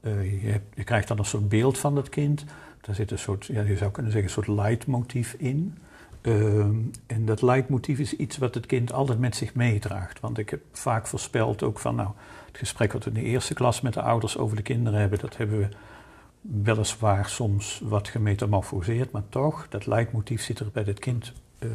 Uh, 0.02 0.44
je, 0.76 0.84
krijgt 0.84 1.08
dan 1.08 1.18
een 1.18 1.26
soort 1.26 1.50
beeld 1.50 1.78
van 1.78 1.96
het 1.96 2.10
kind. 2.10 2.46
Daar 2.82 2.96
zit 2.96 3.12
een 3.12 3.20
soort, 3.20 3.46
ja, 3.46 3.62
je 3.62 3.78
zou 3.78 3.92
kunnen 3.92 4.12
zeggen, 4.12 4.30
een 4.30 4.44
soort 4.44 4.58
leidmotief 4.58 5.34
in. 5.34 5.78
Uh, 6.22 6.60
en 7.06 7.26
dat 7.26 7.42
leidmotief 7.42 8.00
is 8.00 8.16
iets 8.16 8.38
wat 8.38 8.56
het 8.56 8.66
kind 8.66 8.94
altijd 8.94 9.20
met 9.20 9.36
zich 9.36 9.54
meedraagt. 9.56 10.20
Want 10.20 10.38
ik 10.38 10.50
heb 10.50 10.62
vaak 10.72 11.08
voorspeld 11.08 11.64
ook 11.64 11.80
van, 11.80 11.96
nou, 11.96 12.10
het 12.48 12.58
gesprek 12.58 12.94
wat 12.94 13.04
we 13.04 13.10
in 13.10 13.16
de 13.16 13.30
eerste 13.30 13.54
klas 13.54 13.82
met 13.82 13.94
de 13.94 14.02
ouders 14.02 14.38
over 14.38 14.56
de 14.56 14.62
kinderen 14.62 15.00
hebben, 15.00 15.20
dat 15.20 15.38
hebben 15.38 15.60
we 15.60 15.68
weliswaar 16.42 17.30
soms 17.30 17.82
wat 17.84 18.08
gemetamorfoseerd, 18.08 19.12
maar 19.12 19.30
toch, 19.30 19.68
dat 19.70 19.86
leidmotief 19.86 20.42
zit 20.42 20.60
er 20.60 20.70
bij 20.74 20.84
het 20.84 21.00
kind 21.00 21.34
uh, 21.60 21.72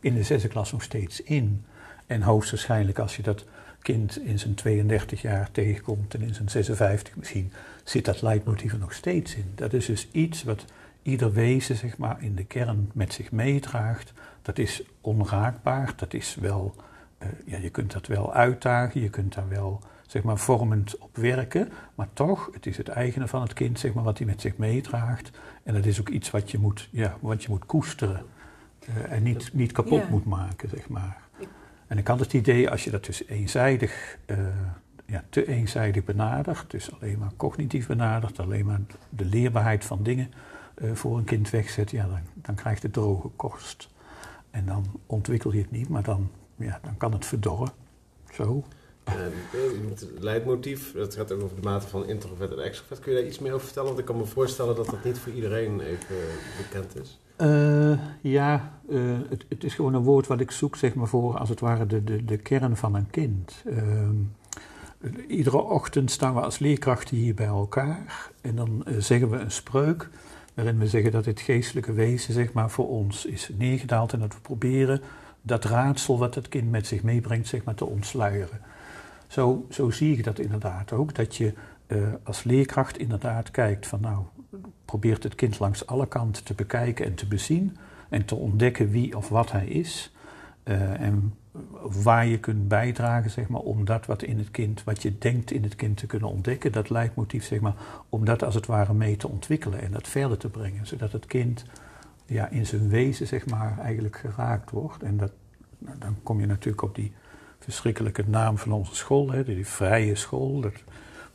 in 0.00 0.14
de 0.14 0.22
zesde 0.22 0.48
klas 0.48 0.72
nog 0.72 0.82
steeds 0.82 1.22
in. 1.22 1.64
En 2.06 2.22
hoogstwaarschijnlijk 2.22 2.98
als 2.98 3.16
je 3.16 3.22
dat 3.22 3.44
kind 3.86 4.18
in 4.18 4.38
zijn 4.38 4.54
32 4.54 5.22
jaar 5.22 5.50
tegenkomt 5.50 6.14
en 6.14 6.22
in 6.22 6.34
zijn 6.34 6.48
56 6.48 7.16
misschien, 7.16 7.52
zit 7.84 8.04
dat 8.04 8.22
leidmotief 8.22 8.72
er 8.72 8.78
nog 8.78 8.92
steeds 8.92 9.34
in. 9.34 9.52
Dat 9.54 9.72
is 9.72 9.86
dus 9.86 10.08
iets 10.12 10.42
wat 10.42 10.64
ieder 11.02 11.32
wezen 11.32 11.76
zeg 11.76 11.98
maar, 11.98 12.22
in 12.22 12.34
de 12.34 12.44
kern 12.44 12.90
met 12.94 13.12
zich 13.12 13.32
meedraagt. 13.32 14.12
Dat 14.42 14.58
is 14.58 14.82
onraakbaar, 15.00 15.92
dat 15.96 16.14
is 16.14 16.34
wel, 16.34 16.74
uh, 17.22 17.28
ja, 17.44 17.58
je 17.58 17.70
kunt 17.70 17.92
dat 17.92 18.06
wel 18.06 18.34
uitdagen, 18.34 19.00
je 19.00 19.10
kunt 19.10 19.34
daar 19.34 19.48
wel 19.48 19.80
zeg 20.06 20.22
maar, 20.22 20.38
vormend 20.38 20.98
op 20.98 21.16
werken, 21.16 21.72
maar 21.94 22.08
toch, 22.12 22.50
het 22.52 22.66
is 22.66 22.76
het 22.76 22.88
eigene 22.88 23.28
van 23.28 23.42
het 23.42 23.52
kind 23.52 23.78
zeg 23.78 23.94
maar, 23.94 24.04
wat 24.04 24.18
hij 24.18 24.26
met 24.26 24.40
zich 24.40 24.56
meedraagt. 24.56 25.30
En 25.62 25.74
dat 25.74 25.84
is 25.84 26.00
ook 26.00 26.08
iets 26.08 26.30
wat 26.30 26.50
je 26.50 26.58
moet, 26.58 26.88
ja, 26.90 27.16
wat 27.20 27.42
je 27.42 27.48
moet 27.48 27.66
koesteren 27.66 28.24
uh, 28.88 29.12
en 29.12 29.22
niet, 29.22 29.50
niet 29.52 29.72
kapot 29.72 30.02
ja. 30.02 30.08
moet 30.10 30.24
maken. 30.24 30.68
Zeg 30.68 30.88
maar. 30.88 31.25
En 31.86 31.98
ik 31.98 32.06
had 32.06 32.20
het 32.20 32.32
idee, 32.32 32.70
als 32.70 32.84
je 32.84 32.90
dat 32.90 33.04
dus 33.04 33.26
eenzijdig, 33.26 34.18
uh, 34.26 34.38
ja, 35.06 35.24
te 35.28 35.46
eenzijdig 35.46 36.04
benadert, 36.04 36.70
dus 36.70 36.90
alleen 36.92 37.18
maar 37.18 37.32
cognitief 37.36 37.86
benadert, 37.86 38.38
alleen 38.38 38.66
maar 38.66 38.80
de 39.08 39.24
leerbaarheid 39.24 39.84
van 39.84 40.02
dingen 40.02 40.32
uh, 40.82 40.94
voor 40.94 41.18
een 41.18 41.24
kind 41.24 41.50
wegzet, 41.50 41.90
ja, 41.90 42.06
dan, 42.06 42.20
dan 42.34 42.54
krijgt 42.54 42.82
het 42.82 42.92
droge 42.92 43.28
korst. 43.36 43.88
En 44.50 44.66
dan 44.66 45.00
ontwikkel 45.06 45.52
je 45.52 45.60
het 45.60 45.70
niet, 45.70 45.88
maar 45.88 46.02
dan, 46.02 46.30
ja, 46.56 46.80
dan 46.82 46.96
kan 46.96 47.12
het 47.12 47.26
verdorren. 47.26 47.72
Zo. 48.32 48.64
Uh, 49.08 49.14
het 49.90 50.06
leidmotief, 50.18 50.92
dat 50.92 51.14
gaat 51.14 51.32
ook 51.32 51.42
over 51.42 51.56
de 51.56 51.62
mate 51.62 51.86
van 51.86 52.08
introvert 52.08 52.52
en 52.52 52.62
extrovert. 52.62 53.00
Kun 53.00 53.12
je 53.12 53.18
daar 53.18 53.28
iets 53.28 53.38
meer 53.38 53.52
over 53.52 53.64
vertellen? 53.64 53.88
Want 53.88 54.00
ik 54.00 54.06
kan 54.06 54.16
me 54.16 54.24
voorstellen 54.24 54.76
dat 54.76 54.86
dat 54.86 55.04
niet 55.04 55.18
voor 55.18 55.32
iedereen 55.32 55.80
even 55.80 56.16
bekend 56.56 56.96
is. 56.96 57.18
Uh, 57.40 57.98
ja, 58.20 58.72
uh, 58.88 59.18
het, 59.28 59.44
het, 59.48 59.64
is 59.64 59.74
gewoon 59.74 59.94
een 59.94 60.02
woord 60.02 60.26
wat 60.26 60.40
ik 60.40 60.50
zoek, 60.50 60.76
zeg 60.76 60.94
maar, 60.94 61.06
voor 61.06 61.38
als 61.38 61.48
het 61.48 61.60
ware 61.60 61.86
de, 61.86 62.04
de, 62.04 62.24
de 62.24 62.36
kern 62.36 62.76
van 62.76 62.94
een 62.94 63.10
kind. 63.10 63.64
iedere 65.28 65.62
ochtend 65.62 66.10
staan 66.10 66.34
we 66.34 66.40
als 66.40 66.58
leerkrachten 66.58 67.16
hier 67.16 67.34
bij 67.34 67.46
elkaar 67.46 68.30
en 68.40 68.56
dan 68.56 68.84
zeggen 68.98 69.30
we 69.30 69.36
een 69.36 69.50
spreuk 69.50 70.08
waarin 70.54 70.78
we 70.78 70.88
zeggen 70.88 71.12
dat 71.12 71.24
dit 71.24 71.40
geestelijke 71.40 71.92
wezen 71.92 72.34
zeg 72.34 72.52
maar, 72.52 72.70
voor 72.70 72.88
ons 72.88 73.24
is 73.24 73.50
neergedaald 73.56 74.12
en 74.12 74.18
dat 74.18 74.34
we 74.34 74.40
proberen 74.40 75.00
dat 75.42 75.64
raadsel 75.64 76.18
wat 76.18 76.34
het 76.34 76.48
kind 76.48 76.70
met 76.70 76.86
zich 76.86 77.02
meebrengt 77.02 77.48
zeg 77.48 77.64
maar, 77.64 77.74
te 77.74 77.86
ontsluieren. 77.86 78.60
Zo, 79.26 79.66
zo 79.70 79.90
zie 79.90 80.16
ik 80.16 80.24
dat 80.24 80.38
inderdaad 80.38 80.92
ook, 80.92 81.14
dat 81.14 81.36
je 81.36 81.52
als 82.22 82.44
leerkracht 82.44 82.98
inderdaad 82.98 83.50
kijkt 83.50 83.86
van 83.86 84.00
nou, 84.00 84.22
probeert 84.84 85.22
het 85.22 85.34
kind 85.34 85.58
langs 85.58 85.86
alle 85.86 86.08
kanten 86.08 86.44
te 86.44 86.54
bekijken 86.54 87.04
en 87.04 87.14
te 87.14 87.26
bezien 87.26 87.76
en 88.08 88.24
te 88.24 88.34
ontdekken 88.34 88.90
wie 88.90 89.16
of 89.16 89.28
wat 89.28 89.52
hij 89.52 89.66
is. 89.66 90.12
Uh, 90.64 91.00
en 91.00 91.34
waar 92.02 92.26
je 92.26 92.38
kunt 92.38 92.68
bijdragen, 92.68 93.30
zeg 93.30 93.48
maar, 93.48 93.60
om 93.60 93.84
dat 93.84 94.06
wat 94.06 94.22
in 94.22 94.38
het 94.38 94.50
kind, 94.50 94.84
wat 94.84 95.02
je 95.02 95.18
denkt 95.18 95.50
in 95.50 95.62
het 95.62 95.76
kind 95.76 95.96
te 95.96 96.06
kunnen 96.06 96.28
ontdekken, 96.28 96.72
dat 96.72 96.90
leidmotief, 96.90 97.44
zeg 97.44 97.60
maar, 97.60 97.74
om 98.08 98.24
dat 98.24 98.42
als 98.42 98.54
het 98.54 98.66
ware 98.66 98.94
mee 98.94 99.16
te 99.16 99.28
ontwikkelen 99.28 99.80
en 99.80 99.92
dat 99.92 100.08
verder 100.08 100.38
te 100.38 100.48
brengen, 100.48 100.86
zodat 100.86 101.12
het 101.12 101.26
kind 101.26 101.64
ja, 102.26 102.48
in 102.48 102.66
zijn 102.66 102.88
wezen, 102.88 103.26
zeg 103.26 103.46
maar, 103.46 103.78
eigenlijk 103.78 104.16
geraakt 104.16 104.70
wordt. 104.70 105.02
En 105.02 105.16
dat, 105.16 105.32
nou, 105.78 105.98
dan 105.98 106.16
kom 106.22 106.40
je 106.40 106.46
natuurlijk 106.46 106.82
op 106.82 106.94
die 106.94 107.12
verschrikkelijke 107.58 108.24
naam 108.26 108.58
van 108.58 108.72
onze 108.72 108.94
school, 108.94 109.30
hè, 109.30 109.44
die 109.44 109.66
vrije 109.66 110.14
school, 110.14 110.60
dat, 110.60 110.74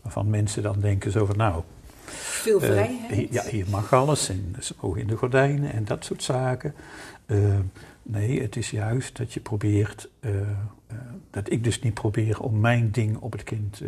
waarvan 0.01 0.29
mensen 0.29 0.63
dan 0.63 0.79
denken 0.79 1.11
zo 1.11 1.25
van, 1.25 1.37
nou... 1.37 1.63
Veel 2.13 2.59
vrijheid. 2.59 3.11
Uh, 3.11 3.31
ja, 3.31 3.43
hier 3.43 3.65
mag 3.69 3.93
alles 3.93 4.29
en 4.29 4.55
ze 4.59 4.75
mogen 4.81 5.01
in 5.01 5.07
de 5.07 5.17
gordijnen 5.17 5.73
en 5.73 5.85
dat 5.85 6.05
soort 6.05 6.23
zaken. 6.23 6.73
Uh, 7.25 7.59
Nee, 8.03 8.41
het 8.41 8.55
is 8.55 8.71
juist 8.71 9.17
dat 9.17 9.33
je 9.33 9.39
probeert, 9.39 10.09
uh, 10.19 10.31
dat 11.29 11.51
ik 11.51 11.63
dus 11.63 11.81
niet 11.81 11.93
probeer 11.93 12.39
om 12.39 12.59
mijn 12.59 12.91
ding 12.91 13.17
op 13.17 13.31
het 13.31 13.43
kind 13.43 13.81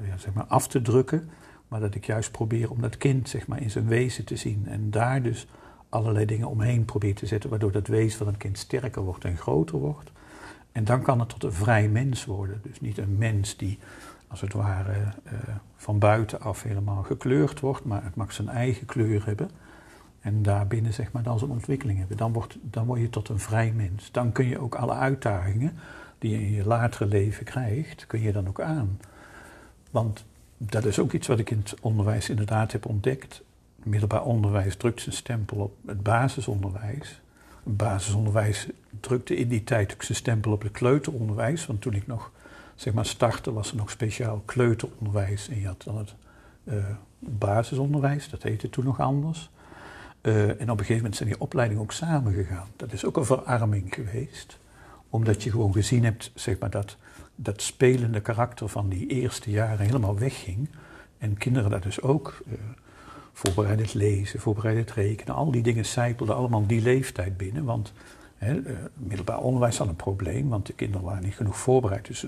ja, 0.00 0.16
zeg 0.16 0.32
maar 0.32 0.44
af 0.44 0.68
te 0.68 0.82
drukken, 0.82 1.28
maar 1.68 1.80
dat 1.80 1.94
ik 1.94 2.06
juist 2.06 2.30
probeer 2.30 2.70
om 2.70 2.80
dat 2.80 2.96
kind 2.96 3.28
zeg 3.28 3.46
maar, 3.46 3.62
in 3.62 3.70
zijn 3.70 3.86
wezen 3.86 4.24
te 4.24 4.36
zien 4.36 4.66
en 4.68 4.90
daar 4.90 5.22
dus 5.22 5.46
allerlei 5.88 6.26
dingen 6.26 6.48
omheen 6.48 6.84
probeer 6.84 7.14
te 7.14 7.26
zetten, 7.26 7.50
waardoor 7.50 7.72
dat 7.72 7.86
wezen 7.86 8.18
van 8.18 8.26
een 8.26 8.36
kind 8.36 8.58
sterker 8.58 9.02
wordt 9.02 9.24
en 9.24 9.36
groter 9.36 9.78
wordt. 9.78 10.10
En 10.72 10.84
dan 10.84 11.02
kan 11.02 11.20
het 11.20 11.28
tot 11.28 11.44
een 11.44 11.52
vrij 11.52 11.88
mens 11.88 12.24
worden. 12.24 12.60
Dus 12.62 12.80
niet 12.80 12.98
een 12.98 13.18
mens 13.18 13.56
die 13.56 13.78
als 14.32 14.40
het 14.40 14.52
ware 14.52 14.94
van 15.76 15.98
buitenaf 15.98 16.62
helemaal 16.62 17.02
gekleurd 17.02 17.60
wordt, 17.60 17.84
maar 17.84 18.04
het 18.04 18.14
mag 18.14 18.32
zijn 18.32 18.48
eigen 18.48 18.86
kleur 18.86 19.26
hebben. 19.26 19.50
En 20.20 20.42
daarbinnen 20.42 20.92
zeg 20.92 21.12
maar 21.12 21.22
dan 21.22 21.38
zo'n 21.38 21.50
ontwikkeling 21.50 21.98
hebben. 21.98 22.16
Dan, 22.16 22.32
wordt, 22.32 22.58
dan 22.62 22.86
word 22.86 23.00
je 23.00 23.10
tot 23.10 23.28
een 23.28 23.38
vrij 23.38 23.72
mens. 23.72 24.10
Dan 24.10 24.32
kun 24.32 24.46
je 24.46 24.58
ook 24.58 24.74
alle 24.74 24.92
uitdagingen 24.92 25.78
die 26.18 26.30
je 26.30 26.40
in 26.40 26.52
je 26.52 26.66
latere 26.66 27.06
leven 27.06 27.44
krijgt, 27.44 28.06
kun 28.06 28.20
je 28.20 28.32
dan 28.32 28.48
ook 28.48 28.60
aan. 28.60 28.98
Want 29.90 30.24
dat 30.56 30.84
is 30.84 30.98
ook 30.98 31.12
iets 31.12 31.26
wat 31.26 31.38
ik 31.38 31.50
in 31.50 31.58
het 31.58 31.74
onderwijs 31.80 32.28
inderdaad 32.28 32.72
heb 32.72 32.86
ontdekt. 32.86 33.42
Middelbaar 33.76 34.24
onderwijs 34.24 34.76
drukt 34.76 35.00
zijn 35.00 35.14
stempel 35.14 35.56
op 35.56 35.76
het 35.86 36.02
basisonderwijs. 36.02 37.20
Het 37.64 37.76
basisonderwijs 37.76 38.68
drukte 39.00 39.36
in 39.36 39.48
die 39.48 39.64
tijd 39.64 39.92
ook 39.92 40.02
zijn 40.02 40.18
stempel 40.18 40.52
op 40.52 40.62
het 40.62 40.72
kleuteronderwijs. 40.72 41.66
Want 41.66 41.80
toen 41.80 41.94
ik 41.94 42.06
nog 42.06 42.30
zeg 42.74 42.92
maar 42.92 43.06
startte 43.06 43.52
was 43.52 43.70
er 43.70 43.76
nog 43.76 43.90
speciaal 43.90 44.42
kleuteronderwijs. 44.44 45.48
En 45.48 45.60
je 45.60 45.66
had 45.66 45.82
dan 45.82 45.98
het 45.98 46.14
uh, 46.64 46.84
basisonderwijs, 47.18 48.30
dat 48.30 48.42
heette 48.42 48.70
toen 48.70 48.84
nog 48.84 49.00
anders. 49.00 49.50
Uh, 50.22 50.42
en 50.42 50.52
op 50.52 50.60
een 50.60 50.68
gegeven 50.68 50.96
moment 50.96 51.16
zijn 51.16 51.28
die 51.28 51.40
opleidingen 51.40 51.82
ook 51.82 51.92
samengegaan. 51.92 52.68
Dat 52.76 52.92
is 52.92 53.04
ook 53.04 53.16
een 53.16 53.24
verarming 53.24 53.94
geweest, 53.94 54.58
omdat 55.08 55.42
je 55.42 55.50
gewoon 55.50 55.72
gezien 55.72 56.04
hebt 56.04 56.30
zeg 56.34 56.58
maar, 56.58 56.70
dat 56.70 56.96
dat 57.34 57.62
spelende 57.62 58.20
karakter 58.20 58.68
van 58.68 58.88
die 58.88 59.06
eerste 59.06 59.50
jaren 59.50 59.86
helemaal 59.86 60.18
wegging. 60.18 60.68
En 61.18 61.36
kinderen 61.36 61.70
dat 61.70 61.82
dus 61.82 62.00
ook 62.00 62.42
uh, 62.46 62.54
voorbereidend 63.32 63.94
lezen, 63.94 64.40
voorbereidend 64.40 64.90
rekenen, 64.90 65.34
al 65.34 65.50
die 65.50 65.62
dingen 65.62 65.86
zijpelden 65.86 66.36
allemaal 66.36 66.66
die 66.66 66.82
leeftijd 66.82 67.36
binnen. 67.36 67.64
Want 67.64 67.92
hè, 68.36 68.60
middelbaar 68.94 69.38
onderwijs 69.38 69.78
had 69.78 69.88
een 69.88 69.96
probleem, 69.96 70.48
want 70.48 70.66
de 70.66 70.72
kinderen 70.72 71.06
waren 71.06 71.22
niet 71.22 71.34
genoeg 71.34 71.56
voorbereid. 71.56 72.06
Dus 72.06 72.26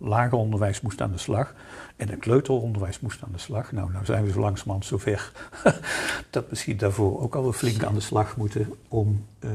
lager 0.00 0.38
onderwijs 0.38 0.80
moest 0.80 1.00
aan 1.00 1.12
de 1.12 1.18
slag 1.18 1.54
en 1.96 2.08
het 2.08 2.18
kleuteronderwijs 2.18 3.00
moest 3.00 3.22
aan 3.22 3.32
de 3.32 3.38
slag. 3.38 3.72
Nou, 3.72 3.92
nou 3.92 4.04
zijn 4.04 4.24
we 4.24 4.30
zo 4.30 4.40
langzamerhand 4.40 4.84
zover 4.84 5.32
dat 6.30 6.50
misschien 6.50 6.76
daarvoor 6.76 7.20
ook 7.20 7.34
al 7.34 7.52
flink 7.52 7.84
aan 7.84 7.94
de 7.94 8.00
slag 8.00 8.36
moeten 8.36 8.72
om, 8.88 9.26
uh, 9.40 9.50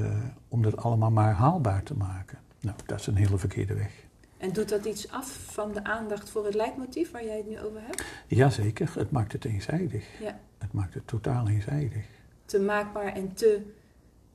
om 0.48 0.62
dat 0.62 0.78
allemaal 0.78 1.12
maar 1.12 1.34
haalbaar 1.34 1.84
te 1.84 1.94
maken. 1.94 2.38
Nou, 2.62 2.78
dat 2.86 3.00
is 3.00 3.08
een 3.08 3.16
hele 3.16 3.38
verkeerde 3.38 3.74
weg. 3.74 3.92
En 4.38 4.54
doet 4.54 4.70
dat 4.70 4.86
iets 4.86 5.12
af 5.12 5.38
van 5.52 5.74
de 5.74 5.84
aandacht 5.84 6.30
voor 6.30 6.46
het 6.46 6.54
leidmotief 6.54 7.12
waar 7.12 7.26
jij 7.26 7.38
het 7.38 7.50
nu 7.50 7.60
over 7.60 7.82
hebt? 7.82 8.04
Jazeker, 8.28 8.92
het 8.96 9.12
maakt 9.12 9.32
het 9.32 9.46
eenzijdig. 9.46 10.06
Ja. 10.20 10.40
Het 10.58 10.74
maakt 10.74 10.94
het 10.94 11.08
totaal 11.08 11.48
eenzijdig. 11.48 12.04
Te 12.46 12.60
maakbaar 12.60 13.14
en 13.14 13.34
te 13.34 13.62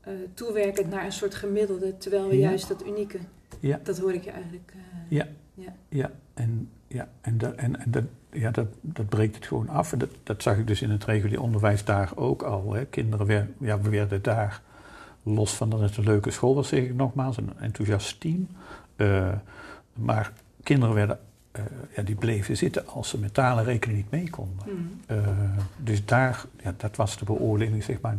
uh, 0.08 0.14
toewerkend 0.34 0.90
naar 0.90 1.04
een 1.04 1.12
soort 1.12 1.34
gemiddelde, 1.34 1.96
terwijl 1.98 2.28
we 2.28 2.38
Ja. 2.38 2.48
juist 2.48 2.68
dat 2.68 2.86
unieke, 2.86 3.18
Ja. 3.60 3.80
dat 3.82 3.98
hoor 3.98 4.12
ik 4.12 4.24
je 4.24 4.30
eigenlijk. 4.30 4.72
uh, 4.76 4.82
Ja. 5.08 5.26
ja. 5.54 5.72
Ja, 5.88 6.10
en, 6.34 6.68
ja, 6.86 7.08
en, 7.20 7.38
dat, 7.38 7.54
en, 7.54 7.80
en 7.80 7.90
dat, 7.90 8.04
ja, 8.32 8.50
dat, 8.50 8.66
dat 8.80 9.08
breekt 9.08 9.34
het 9.34 9.46
gewoon 9.46 9.68
af. 9.68 9.92
En 9.92 9.98
dat, 9.98 10.10
dat 10.22 10.42
zag 10.42 10.56
ik 10.58 10.66
dus 10.66 10.82
in 10.82 10.90
het 10.90 11.04
regulier 11.04 11.40
onderwijs 11.40 11.84
daar 11.84 12.12
ook 12.14 12.42
al. 12.42 12.72
Hè. 12.72 12.84
Kinderen 12.84 13.26
werden, 13.26 13.54
ja, 13.58 13.80
we 13.80 13.88
werden 13.88 14.22
daar, 14.22 14.62
los 15.22 15.54
van 15.54 15.70
dat 15.70 15.80
het 15.80 15.96
een 15.96 16.04
leuke 16.04 16.30
school 16.30 16.54
was, 16.54 16.68
zeg 16.68 16.82
ik 16.82 16.94
nogmaals, 16.94 17.36
een 17.36 17.52
enthousiast 17.58 18.20
team. 18.20 18.48
Uh, 18.96 19.28
maar 19.94 20.32
kinderen 20.62 20.94
werden, 20.94 21.18
uh, 21.58 21.62
ja, 21.96 22.02
die 22.02 22.14
bleven 22.14 22.56
zitten 22.56 22.86
als 22.86 23.08
ze 23.08 23.18
met 23.18 23.34
taal 23.34 23.58
en 23.58 23.64
rekenen 23.64 23.96
niet 23.96 24.10
mee 24.10 24.30
konden. 24.30 24.66
Mm. 24.66 25.00
Uh, 25.10 25.28
dus 25.76 26.04
daar, 26.04 26.44
ja, 26.62 26.74
dat 26.76 26.96
was 26.96 27.18
de 27.18 27.24
beoordeling, 27.24 27.82
zeg 27.84 28.00
maar. 28.00 28.16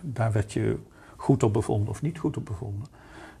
Daar 0.00 0.32
werd 0.32 0.52
je 0.52 0.76
goed 1.26 1.42
op 1.42 1.52
bevonden 1.52 1.88
of 1.88 2.02
niet 2.02 2.18
goed 2.18 2.36
op 2.36 2.44
bevonden. 2.44 2.86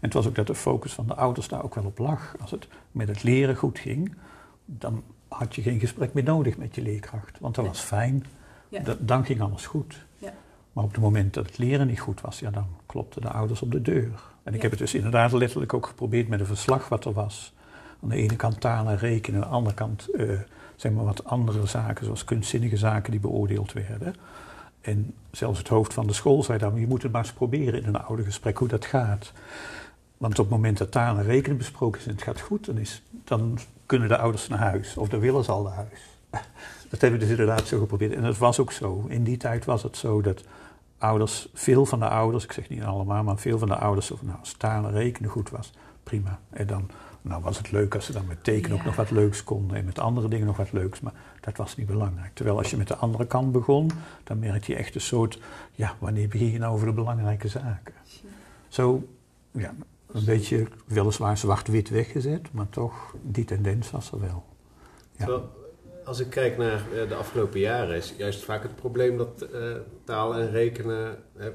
het 0.00 0.12
was 0.12 0.26
ook 0.26 0.34
dat 0.34 0.46
de 0.46 0.54
focus 0.54 0.92
van 0.92 1.06
de 1.06 1.14
ouders 1.14 1.48
daar 1.48 1.64
ook 1.64 1.74
wel 1.74 1.84
op 1.84 1.98
lag. 1.98 2.34
Als 2.40 2.50
het 2.50 2.68
met 2.92 3.08
het 3.08 3.22
leren 3.22 3.56
goed 3.56 3.78
ging, 3.78 4.14
dan 4.64 5.02
had 5.28 5.54
je 5.54 5.62
geen 5.62 5.80
gesprek 5.80 6.12
meer 6.12 6.24
nodig 6.24 6.56
met 6.56 6.74
je 6.74 6.82
leerkracht. 6.82 7.38
Want 7.40 7.54
dat 7.54 7.66
was 7.66 7.80
fijn, 7.80 8.24
Ja. 8.68 8.82
Dan 8.98 9.24
ging 9.24 9.40
alles 9.40 9.66
goed. 9.66 10.04
Ja. 10.18 10.32
Maar 10.72 10.84
op 10.84 10.92
het 10.92 11.00
moment 11.00 11.34
dat 11.34 11.46
het 11.46 11.58
leren 11.58 11.86
niet 11.86 12.00
goed 12.00 12.20
was, 12.20 12.38
ja, 12.38 12.50
dan 12.50 12.66
klopten 12.86 13.22
de 13.22 13.30
ouders 13.30 13.62
op 13.62 13.72
de 13.72 13.82
deur. 13.82 14.22
En 14.42 14.52
ik 14.52 14.56
Ja. 14.56 14.60
heb 14.62 14.70
het 14.70 14.78
dus 14.80 14.94
inderdaad 14.94 15.32
letterlijk 15.32 15.74
ook 15.74 15.86
geprobeerd 15.86 16.28
met 16.28 16.40
een 16.40 16.46
verslag 16.46 16.88
wat 16.88 17.04
er 17.04 17.12
was. 17.12 17.52
Aan 18.02 18.08
de 18.08 18.16
ene 18.16 18.36
kant 18.36 18.60
taal 18.60 18.88
en 18.88 18.98
rekenen, 18.98 19.42
aan 19.42 19.48
de 19.48 19.54
andere 19.54 19.74
kant 19.74 20.10
eh, 20.10 20.28
zeg 20.76 20.92
maar 20.92 21.04
wat 21.04 21.24
andere 21.24 21.66
zaken, 21.66 22.04
zoals 22.04 22.24
kunstzinnige 22.24 22.76
zaken 22.76 23.10
die 23.10 23.20
beoordeeld 23.20 23.72
werden. 23.72 24.14
En 24.86 25.14
zelfs 25.30 25.58
het 25.58 25.68
hoofd 25.68 25.94
van 25.94 26.06
de 26.06 26.12
school 26.12 26.42
zei 26.42 26.58
dan, 26.58 26.80
je 26.80 26.86
moet 26.86 27.02
het 27.02 27.12
maar 27.12 27.22
eens 27.22 27.32
proberen 27.32 27.82
in 27.82 27.88
een 27.88 28.04
oudergesprek 28.04 28.58
hoe 28.58 28.68
dat 28.68 28.84
gaat. 28.84 29.32
Want 30.16 30.38
op 30.38 30.44
het 30.44 30.54
moment 30.54 30.78
dat 30.78 30.90
taal 30.90 31.18
en 31.18 31.24
rekenen 31.24 31.56
besproken 31.56 32.00
is 32.00 32.06
en 32.06 32.12
het 32.12 32.22
gaat 32.22 32.40
goed, 32.40 32.66
dan, 32.66 32.78
is, 32.78 33.02
dan 33.24 33.58
kunnen 33.86 34.08
de 34.08 34.18
ouders 34.18 34.48
naar 34.48 34.58
huis. 34.58 34.96
Of 34.96 35.08
dan 35.08 35.20
willen 35.20 35.44
ze 35.44 35.52
al 35.52 35.62
naar 35.62 35.74
huis. 35.74 36.00
Dat 36.90 37.00
hebben 37.00 37.20
we 37.20 37.26
dus 37.26 37.38
inderdaad 37.38 37.66
zo 37.66 37.78
geprobeerd. 37.78 38.12
En 38.12 38.22
dat 38.22 38.38
was 38.38 38.58
ook 38.58 38.72
zo. 38.72 39.04
In 39.08 39.24
die 39.24 39.36
tijd 39.36 39.64
was 39.64 39.82
het 39.82 39.96
zo 39.96 40.20
dat 40.20 40.44
ouders, 40.98 41.48
veel 41.54 41.86
van 41.86 41.98
de 41.98 42.08
ouders, 42.08 42.44
ik 42.44 42.52
zeg 42.52 42.68
niet 42.68 42.82
allemaal, 42.82 43.22
maar 43.22 43.38
veel 43.38 43.58
van 43.58 43.68
de 43.68 43.76
ouders, 43.76 44.10
of 44.10 44.22
nou, 44.22 44.38
als 44.38 44.52
taal 44.52 44.84
en 44.84 44.92
rekenen 44.92 45.30
goed 45.30 45.50
was, 45.50 45.72
prima. 46.02 46.38
En 46.50 46.66
dan 46.66 46.90
nou, 47.28 47.42
was 47.42 47.58
het 47.58 47.70
leuk 47.70 47.94
als 47.94 48.04
ze 48.06 48.12
dan 48.12 48.26
met 48.26 48.44
tekenen 48.44 48.78
ook 48.78 48.84
nog 48.84 48.96
wat 48.96 49.10
leuks 49.10 49.44
konden 49.44 49.76
en 49.76 49.84
met 49.84 49.98
andere 49.98 50.28
dingen 50.28 50.46
nog 50.46 50.56
wat 50.56 50.72
leuks, 50.72 51.00
maar 51.00 51.12
dat 51.40 51.56
was 51.56 51.76
niet 51.76 51.86
belangrijk. 51.86 52.34
Terwijl 52.34 52.58
als 52.58 52.70
je 52.70 52.76
met 52.76 52.88
de 52.88 52.96
andere 52.96 53.26
kant 53.26 53.52
begon, 53.52 53.90
dan 54.24 54.38
merk 54.38 54.64
je 54.64 54.74
echt 54.74 54.94
een 54.94 55.00
soort, 55.00 55.38
ja, 55.72 55.94
wanneer 55.98 56.28
begin 56.28 56.50
je 56.50 56.58
nou 56.58 56.74
over 56.74 56.86
de 56.86 56.92
belangrijke 56.92 57.48
zaken? 57.48 57.94
Zo, 58.68 59.08
ja, 59.50 59.74
een 60.12 60.24
beetje 60.24 60.66
weliswaar 60.86 61.38
zwart-wit 61.38 61.88
weggezet, 61.88 62.52
maar 62.52 62.68
toch, 62.68 63.14
die 63.22 63.44
tendens 63.44 63.90
was 63.90 64.12
er 64.12 64.20
wel. 64.20 64.44
Ja. 65.12 65.24
Terwijl, 65.24 65.50
als 66.04 66.20
ik 66.20 66.30
kijk 66.30 66.56
naar 66.56 66.84
eh, 66.94 67.08
de 67.08 67.14
afgelopen 67.14 67.60
jaren, 67.60 67.96
is 67.96 68.14
juist 68.16 68.44
vaak 68.44 68.62
het 68.62 68.76
probleem 68.76 69.16
dat 69.16 69.46
eh, 69.52 69.60
taal 70.04 70.34
en 70.34 70.50
rekenen, 70.50 71.18
eh, 71.36 71.46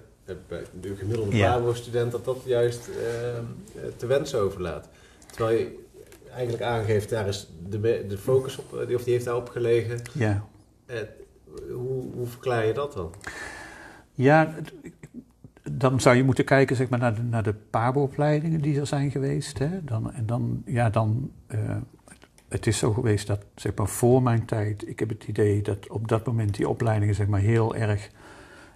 bij 0.47 0.63
de 0.81 0.95
gemiddelde 0.95 1.37
Ja. 1.37 1.57
PABO-student, 1.57 2.11
dat 2.11 2.25
dat 2.25 2.41
juist 2.45 2.89
te 3.97 4.05
wensen 4.05 4.39
overlaat. 4.39 4.89
Terwijl 5.31 5.57
je 5.57 5.79
eigenlijk 6.33 6.63
aangeeft, 6.63 7.09
daar 7.09 7.27
is 7.27 7.50
de, 7.69 8.05
de 8.07 8.17
focus 8.17 8.57
op, 8.57 8.79
eh, 8.79 8.88
die- 8.88 8.95
of 8.95 9.03
die 9.03 9.13
heeft 9.13 9.25
daarop 9.25 9.50
gelegen. 9.50 10.01
Ja, 10.13 10.45
Eh, 10.85 10.97
hoe, 11.69 12.13
hoe 12.13 12.27
verklaar 12.27 12.65
je 12.65 12.73
dat 12.73 12.93
dan? 12.93 13.13
Ja, 14.13 14.53
dan 15.71 16.00
zou 16.00 16.15
je 16.15 16.23
moeten 16.23 16.45
kijken 16.45 16.75
zeg 16.75 16.89
maar, 16.89 17.00
naar 17.00 17.15
de, 17.15 17.21
naar 17.21 17.43
de 17.43 17.53
PABO-opleidingen 17.69 18.61
die 18.61 18.79
er 18.79 18.88
zijn 18.88 19.11
geweest. 19.11 19.57
Hè? 19.59 19.83
Dan, 19.83 20.13
en 20.13 20.25
dan, 20.25 20.63
ja, 20.65 20.89
dan, 20.89 21.31
eh, 21.47 21.77
het 22.47 22.67
is 22.67 22.77
zo 22.77 22.93
geweest 22.93 23.27
dat 23.27 23.43
zeg 23.55 23.75
maar, 23.75 23.88
voor 23.88 24.21
mijn 24.23 24.45
tijd, 24.45 24.88
ik 24.88 25.00
heb 25.00 25.09
het 25.09 25.23
idee 25.27 25.61
dat 25.61 25.89
op 25.89 26.07
dat 26.07 26.25
moment 26.25 26.55
die 26.55 26.69
opleidingen 26.69 27.15
zeg 27.15 27.27
maar, 27.27 27.39
heel 27.39 27.75
erg, 27.75 28.09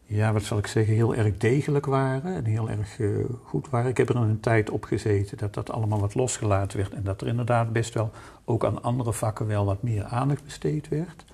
ja, 0.05 0.33
wat 0.33 0.43
zal 0.43 0.57
ik 0.57 0.67
zeggen, 0.67 0.93
heel 0.93 1.15
erg 1.15 1.37
degelijk 1.37 1.85
waren 1.85 2.35
en 2.35 2.45
heel 2.45 2.69
erg 2.69 2.99
eh, 2.99 3.09
goed 3.43 3.69
waren. 3.69 3.89
Ik 3.89 3.97
heb 3.97 4.09
er 4.09 4.15
een 4.15 4.39
tijd 4.39 4.69
op 4.69 4.83
gezeten 4.83 5.37
dat 5.37 5.53
dat 5.53 5.71
allemaal 5.71 5.99
wat 5.99 6.15
losgelaten 6.15 6.77
werd 6.77 6.93
en 6.93 7.03
dat 7.03 7.21
er 7.21 7.27
inderdaad 7.27 7.73
best 7.73 7.93
wel 7.93 8.11
ook 8.45 8.65
aan 8.65 8.83
andere 8.83 9.13
vakken 9.13 9.47
wel 9.47 9.65
wat 9.65 9.83
meer 9.83 10.03
aandacht 10.03 10.43
besteed 10.43 10.87
werd. 10.87 11.25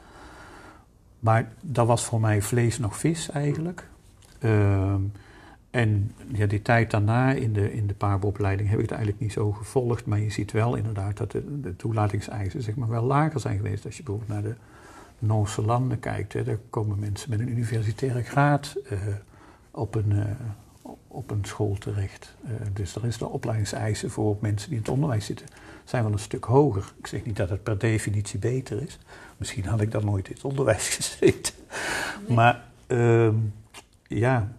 Maar 1.20 1.52
dat 1.62 1.88
was 1.88 2.06
voor 2.06 2.20
mij 2.20 2.42
vlees 2.42 2.80
nog 2.80 2.98
vis 2.98 3.30
eigenlijk. 3.30 3.88
Ehm, 4.40 5.02
en 5.72 6.12
ja, 6.28 6.46
die 6.46 6.62
tijd 6.62 6.92
daarna 6.92 7.32
in 7.32 7.54
de, 7.54 7.74
in 7.74 7.88
de 7.88 7.96
heb 7.98 8.24
ik 8.24 8.82
het 8.82 8.92
eigenlijk 8.92 9.20
niet 9.20 9.32
zo 9.32 9.52
gevolgd. 9.52 10.06
Maar 10.06 10.20
je 10.20 10.30
ziet 10.30 10.52
wel 10.52 10.76
inderdaad 10.76 11.18
dat 11.18 11.32
de, 11.32 11.62
de 11.62 11.76
toelatingseisen 11.76 12.62
zeg 12.62 12.76
maar, 12.76 12.90
wel 12.90 13.04
lager 13.04 13.40
zijn 13.40 13.58
geweest. 13.58 13.86
Als 13.86 13.98
je 13.98 14.04
bijvoorbeeld 14.04 14.42
naar 14.42 14.52
de, 14.52 14.56
Noorse 15.22 15.62
landen 15.62 16.00
kijkt, 16.00 16.34
hè, 16.34 16.44
daar 16.44 16.58
komen 16.70 17.00
mensen 17.00 17.30
met 17.30 17.40
een 17.40 17.50
universitaire 17.50 18.24
graad 18.24 18.76
eh, 18.90 19.00
op, 19.72 19.96
een, 19.96 20.12
eh, 20.12 20.26
op 21.08 21.32
een 21.32 21.46
school 21.46 21.76
terecht. 21.80 22.36
Uh, 22.46 22.52
dus 22.74 22.96
er 22.96 23.06
is 23.06 23.18
de 23.18 23.28
opleidingseisen 23.28 24.10
voor 24.10 24.38
mensen 24.40 24.68
die 24.70 24.78
in 24.78 24.84
het 24.84 24.94
onderwijs 24.94 25.26
zitten, 25.26 25.46
zijn 25.84 26.04
wel 26.04 26.12
een 26.12 26.20
stuk 26.20 26.44
hoger. 26.44 26.94
Ik 26.98 27.08
zeg 27.08 27.26
niet 27.26 27.36
dat 27.36 27.50
het 27.50 27.64
per 27.64 27.78
definitie 27.78 28.40
beter 28.40 28.82
is. 28.82 29.00
Misschien 29.38 29.66
had 29.66 29.82
ik 29.82 29.92
dan 29.92 30.06
nooit 30.06 30.28
in 30.28 30.34
het 30.34 30.44
onderwijs 30.44 30.90
gezeten. 30.96 31.54
Maar 32.28 32.64
ehm, 32.88 33.36
ja, 34.08 34.52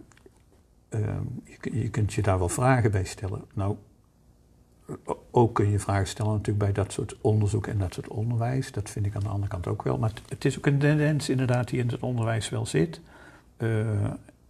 ehm, 0.89 1.23
je, 1.43 1.79
je 1.81 1.89
kunt 1.89 2.13
je 2.13 2.21
daar 2.21 2.39
wel 2.39 2.49
vragen 2.49 2.91
bij 2.91 3.05
stellen. 3.05 3.45
Nou, 3.53 3.75
ook 5.31 5.55
kun 5.55 5.69
je 5.69 5.79
vragen 5.79 6.07
stellen 6.07 6.31
natuurlijk 6.31 6.57
bij 6.57 6.71
dat 6.71 6.91
soort 6.91 7.15
onderzoek 7.21 7.67
en 7.67 7.77
dat 7.77 7.93
soort 7.93 8.07
onderwijs. 8.07 8.71
Dat 8.71 8.89
vind 8.89 9.05
ik 9.05 9.15
aan 9.15 9.23
de 9.23 9.29
andere 9.29 9.47
kant 9.47 9.67
ook 9.67 9.83
wel. 9.83 9.97
Maar 9.97 10.11
het 10.29 10.45
is 10.45 10.57
ook 10.57 10.65
een 10.65 10.77
tendens 10.77 11.29
inderdaad 11.29 11.67
die 11.67 11.79
in 11.79 11.89
het 11.89 12.01
onderwijs 12.01 12.49
wel 12.49 12.65
zit. 12.65 13.01
Uh, 13.57 13.79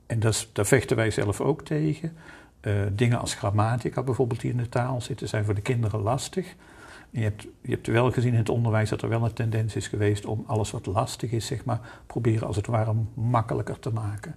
en 0.06 0.20
dat 0.20 0.48
daar 0.54 0.66
vechten 0.66 0.96
wij 0.96 1.12
zelf 1.12 1.42
ook 1.42 1.62
tegen. 1.62 2.13
Uh, 2.62 2.82
dingen 2.92 3.20
als 3.20 3.34
grammatica 3.34 4.04
bijvoorbeeld 4.04 4.42
die 4.42 4.52
in 4.52 4.58
de 4.58 4.70
taal 4.70 5.02
zitten, 5.02 5.28
zijn 5.28 5.46
voor 5.46 5.56
de 5.56 5.62
kinderen 5.62 6.02
lastig. 6.02 6.56
Je, 7.10 7.22
hebt, 7.22 7.48
je 7.62 7.72
hebt 7.72 7.88
wel 7.88 8.12
gezien 8.12 8.32
in 8.32 8.38
het 8.38 8.50
onderwijs 8.50 8.90
dat 8.90 9.02
er 9.02 9.10
wel 9.10 9.25
een 9.25 9.34
tendens 9.34 9.75
is 9.75 9.88
geweest 9.88 10.25
om 10.25 10.44
alles 10.48 10.72
wat 10.72 10.86
lastig 10.86 11.32
is, 11.32 11.46
zeg 11.46 11.66
maar, 11.66 11.80
proberen 12.08 12.48
als 12.48 12.56
het 12.56 12.68
ware 12.68 12.94
makkelijker 13.13 13.80
te 13.80 13.90
maken. 13.90 14.36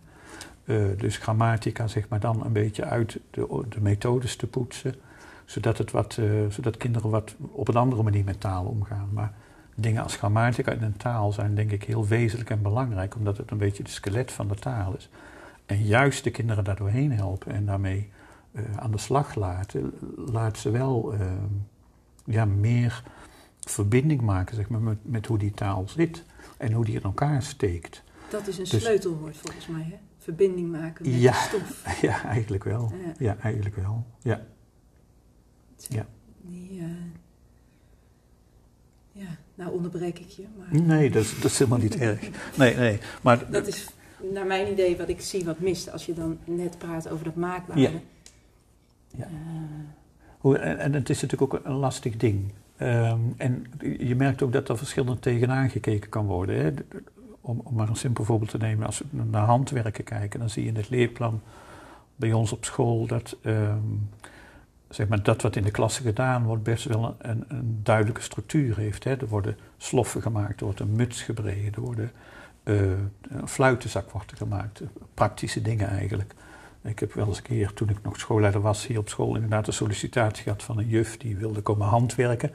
Uh, 0.65 0.85
dus 0.97 1.17
grammatica, 1.17 1.87
zeg 1.87 2.09
maar, 2.09 2.21
dan 2.21 2.45
een 2.45 2.53
beetje 2.53 2.85
uit 2.85 3.21
de, 3.31 3.65
de 3.69 3.81
methodes 3.81 4.37
te 4.37 4.47
poetsen 4.47 4.95
zodat, 5.47 5.79
het 5.79 5.91
wat, 5.91 6.17
uh, 6.21 6.50
zodat 6.50 6.76
kinderen 6.76 7.11
wat 7.11 7.35
op 7.38 7.69
een 7.69 7.76
andere 7.76 8.03
manier 8.03 8.25
met 8.25 8.41
taal 8.41 8.65
omgaan. 8.65 9.09
Maar 9.12 9.33
dingen 9.75 10.03
als 10.03 10.17
grammatica 10.17 10.73
in 10.73 10.83
een 10.83 10.97
taal 10.97 11.33
zijn 11.33 11.55
denk 11.55 11.71
ik 11.71 11.85
heel 11.85 12.07
wezenlijk 12.07 12.50
en 12.50 12.62
belangrijk, 12.62 13.15
omdat 13.15 13.37
het 13.37 13.50
een 13.50 13.59
beetje 13.59 13.83
de 13.83 13.91
skelet 13.91 14.33
van 14.33 14.49
de 14.49 14.55
taal 14.55 14.95
is. 14.97 15.09
En 15.67 15.85
juist 15.85 16.25
de 16.25 16.31
kinderen 16.31 16.65
daar 16.65 16.76
doorheen 16.76 17.12
helpen 17.12 17.53
en 17.53 17.67
daarmee 17.67 18.11
uh, 18.53 18.62
aan 18.76 18.91
de 18.91 18.99
slag 18.99 19.35
laten, 19.35 19.93
laat 20.17 20.59
ze 20.59 20.71
wel 20.71 21.15
uh, 21.15 21.21
ja, 22.25 22.45
meer 22.45 23.03
verbinding 23.61 24.21
maken 24.21 24.57
zeg 24.57 24.69
maar, 24.69 24.81
met, 24.81 24.99
met, 25.03 25.26
hoe 25.26 25.38
die 25.38 25.50
taal 25.50 25.88
zit 25.88 26.25
en 26.57 26.73
hoe 26.73 26.85
die 26.85 26.95
in 26.95 27.03
elkaar 27.03 27.43
steekt. 27.43 28.03
Dat 28.31 28.47
is 28.47 28.59
een 28.59 28.65
dus, 28.65 28.83
sleutelwoord 28.83 29.37
volgens 29.37 29.67
mij, 29.67 29.83
hè? 29.83 29.97
Verbinding 30.19 30.71
maken 30.71 31.11
met 31.11 31.21
ja, 31.21 31.33
de 31.33 31.38
stof. 31.38 31.85
Ja, 32.00 32.25
eigenlijk 32.25 32.65
wel. 32.65 32.93
Ja, 33.05 33.12
ja 33.19 33.37
eigenlijk 33.43 33.76
wel. 33.76 34.07
Ja. 34.23 34.41
Ja. 35.76 36.06
Die, 36.40 36.80
uh, 36.80 36.85
ja, 39.12 39.37
nou 39.54 39.73
onderbreek 39.73 40.18
ik 40.18 40.28
je. 40.28 40.45
Maar... 40.59 40.83
Nee, 40.83 41.11
dat 41.11 41.23
is, 41.23 41.35
dat 41.40 41.50
is 41.50 41.59
helemaal 41.59 41.78
niet 41.78 41.97
erg. 41.97 42.21
Nee, 42.56 42.76
nee. 42.76 42.99
Maar, 43.23 43.50
dat 43.50 43.66
is 43.66 43.88
naar 44.33 44.47
mijn 44.47 44.73
idee 44.73 44.97
wat 44.97 45.09
ik 45.09 45.21
zie 45.21 45.45
wat 45.45 45.61
mist 45.61 45.92
als 45.92 46.06
je 46.06 46.14
dan 46.14 46.38
net 46.45 46.78
praat 46.78 47.09
over 47.09 47.25
dat 47.25 47.35
maakbare. 47.35 47.80
Ja. 47.80 47.90
ja. 49.16 49.28
Uh, 50.42 50.66
en, 50.66 50.78
en 50.78 50.92
het 50.92 51.11
is 51.11 51.21
natuurlijk 51.21 51.54
ook 51.54 51.64
een 51.64 51.73
lastig 51.73 52.16
ding. 52.16 52.52
Um, 52.80 53.35
en 53.37 53.66
je 53.99 54.14
merkt 54.14 54.42
ook 54.42 54.52
dat 54.52 54.68
er 54.68 54.78
verschillend 54.78 55.23
tegenaan 55.23 55.71
gekeken 55.71 56.11
kan 56.11 56.26
worden. 56.26 56.56
Hè? 56.56 56.71
Om, 57.40 57.61
om, 57.64 57.75
maar 57.75 57.88
een 57.88 57.97
simpel 57.97 58.25
voorbeeld 58.25 58.50
te 58.50 58.59
nemen, 58.59 58.87
als 58.87 58.99
we 58.99 59.23
naar 59.23 59.45
handwerken 59.45 60.04
kijken, 60.04 60.40
dan 60.40 60.50
zie 60.50 60.62
je 60.62 60.68
in 60.68 60.76
het 60.76 60.90
leerplan 60.90 61.40
bij 62.16 62.33
ons 62.33 62.52
op 62.52 62.64
school 62.64 63.06
dat 63.06 63.37
um, 63.42 64.09
zeg 64.88 65.09
maar, 65.09 65.23
dat 65.23 65.43
wat 65.43 65.57
in 65.57 65.62
de 65.62 65.71
klasse 65.71 66.02
gedaan 66.02 66.45
wordt 66.45 66.62
best 66.62 66.85
wel 66.85 67.16
een, 67.19 67.45
een 67.49 67.81
duidelijke 67.83 68.23
structuur 68.23 68.76
heeft. 68.76 69.05
Hè. 69.05 69.16
Er 69.16 69.28
worden 69.28 69.57
sloffen 69.76 70.23
gemaakt, 70.23 70.59
er 70.59 70.64
wordt 70.64 70.81
een 70.81 70.97
muts 70.97 71.23
gebreden, 71.23 71.75
er 71.75 71.81
worden 71.81 72.11
uh, 72.64 72.81
een 73.28 73.49
fluitenzak 73.49 74.11
wordt 74.11 74.33
gemaakt. 74.37 74.83
Praktische 75.14 75.62
dingen 75.62 75.88
eigenlijk. 75.88 76.35
Ik 76.82 76.99
heb 76.99 77.13
wel 77.13 77.26
eens 77.26 77.37
een 77.37 77.43
keer, 77.43 77.73
toen 77.73 77.89
ik 77.89 78.02
nog 78.02 78.19
schoolleider 78.19 78.60
was 78.60 78.87
hier 78.87 78.99
op 78.99 79.08
school, 79.08 79.34
inderdaad 79.34 79.67
een 79.67 79.73
sollicitatie 79.73 80.43
gehad 80.43 80.63
van 80.63 80.78
een 80.78 80.89
juf 80.89 81.17
die 81.17 81.37
wilde 81.37 81.60
komen 81.60 81.87
handwerken. 81.87 82.50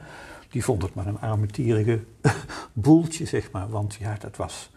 Die 0.48 0.64
vond 0.64 0.82
het 0.82 0.94
maar 0.94 1.06
een 1.06 1.20
armetierige 1.20 2.04
boeltje, 2.72 3.26
zeg 3.26 3.50
maar. 3.50 3.68
Want 3.68 3.94
ja, 3.94 4.16
dat 4.20 4.36
was, 4.36 4.70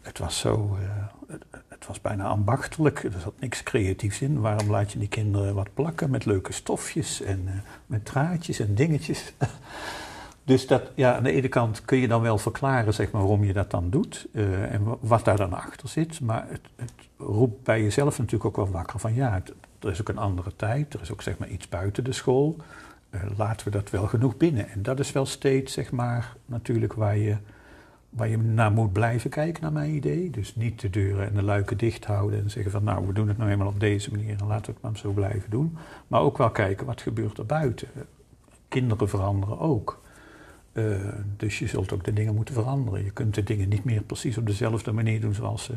het 0.00 0.18
was 0.18 0.38
zo, 0.38 0.78
uh, 0.80 1.36
het 1.82 1.90
was 1.90 2.00
bijna 2.00 2.24
ambachtelijk. 2.24 3.02
Er 3.02 3.20
zat 3.20 3.40
niks 3.40 3.62
creatiefs 3.62 4.20
in. 4.20 4.40
Waarom 4.40 4.70
laat 4.70 4.92
je 4.92 4.98
die 4.98 5.08
kinderen 5.08 5.54
wat 5.54 5.74
plakken 5.74 6.10
met 6.10 6.24
leuke 6.24 6.52
stofjes 6.52 7.22
en 7.22 7.42
uh, 7.44 7.52
met 7.86 8.04
draadjes 8.04 8.58
en 8.58 8.74
dingetjes? 8.74 9.32
dus 10.44 10.66
dat, 10.66 10.82
ja, 10.94 11.16
aan 11.16 11.22
de 11.22 11.32
ene 11.32 11.48
kant 11.48 11.84
kun 11.84 11.98
je 11.98 12.08
dan 12.08 12.22
wel 12.22 12.38
verklaren 12.38 12.94
zeg 12.94 13.10
maar, 13.10 13.20
waarom 13.22 13.44
je 13.44 13.52
dat 13.52 13.70
dan 13.70 13.90
doet 13.90 14.26
uh, 14.32 14.72
en 14.72 14.96
wat 15.00 15.24
daar 15.24 15.36
dan 15.36 15.52
achter 15.52 15.88
zit. 15.88 16.20
Maar 16.20 16.46
het, 16.48 16.92
roept 17.16 17.62
bij 17.62 17.82
jezelf 17.82 18.18
natuurlijk 18.18 18.44
ook 18.44 18.56
wel 18.56 18.70
wakker 18.70 18.98
van 18.98 19.14
ja, 19.14 19.42
er 19.80 19.90
is 19.90 20.00
ook 20.00 20.08
een 20.08 20.18
andere 20.18 20.56
tijd. 20.56 20.94
Er 20.94 21.00
is 21.00 21.12
ook 21.12 21.22
zeg 21.22 21.38
maar 21.38 21.48
iets 21.48 21.68
buiten 21.68 22.04
de 22.04 22.12
school. 22.12 22.56
Uh, 23.10 23.20
laten 23.36 23.66
we 23.66 23.72
dat 23.72 23.90
wel 23.90 24.06
genoeg 24.06 24.36
binnen. 24.36 24.68
En 24.68 24.82
dat 24.82 25.00
is 25.00 25.12
wel 25.12 25.26
steeds 25.26 25.72
zeg 25.72 25.90
maar 25.90 26.36
natuurlijk 26.46 26.92
waar 26.92 27.16
je 27.16 27.36
waar 28.12 28.28
je 28.28 28.38
naar 28.38 28.72
moet 28.72 28.92
blijven 28.92 29.30
kijken, 29.30 29.62
naar 29.62 29.72
mijn 29.72 29.94
idee. 29.94 30.30
Dus 30.30 30.56
niet 30.56 30.80
de 30.80 30.90
deuren 30.90 31.26
en 31.26 31.34
de 31.34 31.42
luiken 31.42 31.78
dicht 31.78 32.04
houden 32.04 32.38
en 32.38 32.50
zeggen 32.50 32.72
van 32.72 32.84
nou, 32.84 33.06
we 33.06 33.12
doen 33.12 33.28
het 33.28 33.38
nou 33.38 33.50
eenmaal 33.50 33.66
op 33.66 33.80
deze 33.80 34.10
manier 34.10 34.40
en 34.40 34.46
laten 34.46 34.66
we 34.66 34.72
het 34.72 34.82
maar 34.82 34.98
zo 34.98 35.10
blijven 35.10 35.50
doen. 35.50 35.76
Maar 36.06 36.20
ook 36.20 36.38
wel 36.38 36.50
kijken 36.50 36.86
wat 36.86 37.00
gebeurt 37.00 37.38
er 37.38 37.46
buiten. 37.46 37.88
Kinderen 38.68 39.08
veranderen 39.08 39.58
ook. 39.58 40.00
Uh, 40.72 40.96
dus 41.36 41.58
je 41.58 41.66
zult 41.66 41.92
ook 41.92 42.04
de 42.04 42.12
dingen 42.12 42.34
moeten 42.34 42.54
veranderen. 42.54 43.04
Je 43.04 43.10
kunt 43.10 43.34
de 43.34 43.42
dingen 43.42 43.68
niet 43.68 43.84
meer 43.84 44.02
precies 44.02 44.38
op 44.38 44.46
dezelfde 44.46 44.92
manier 44.92 45.20
doen 45.20 45.34
zoals 45.34 45.64
ze 45.64 45.74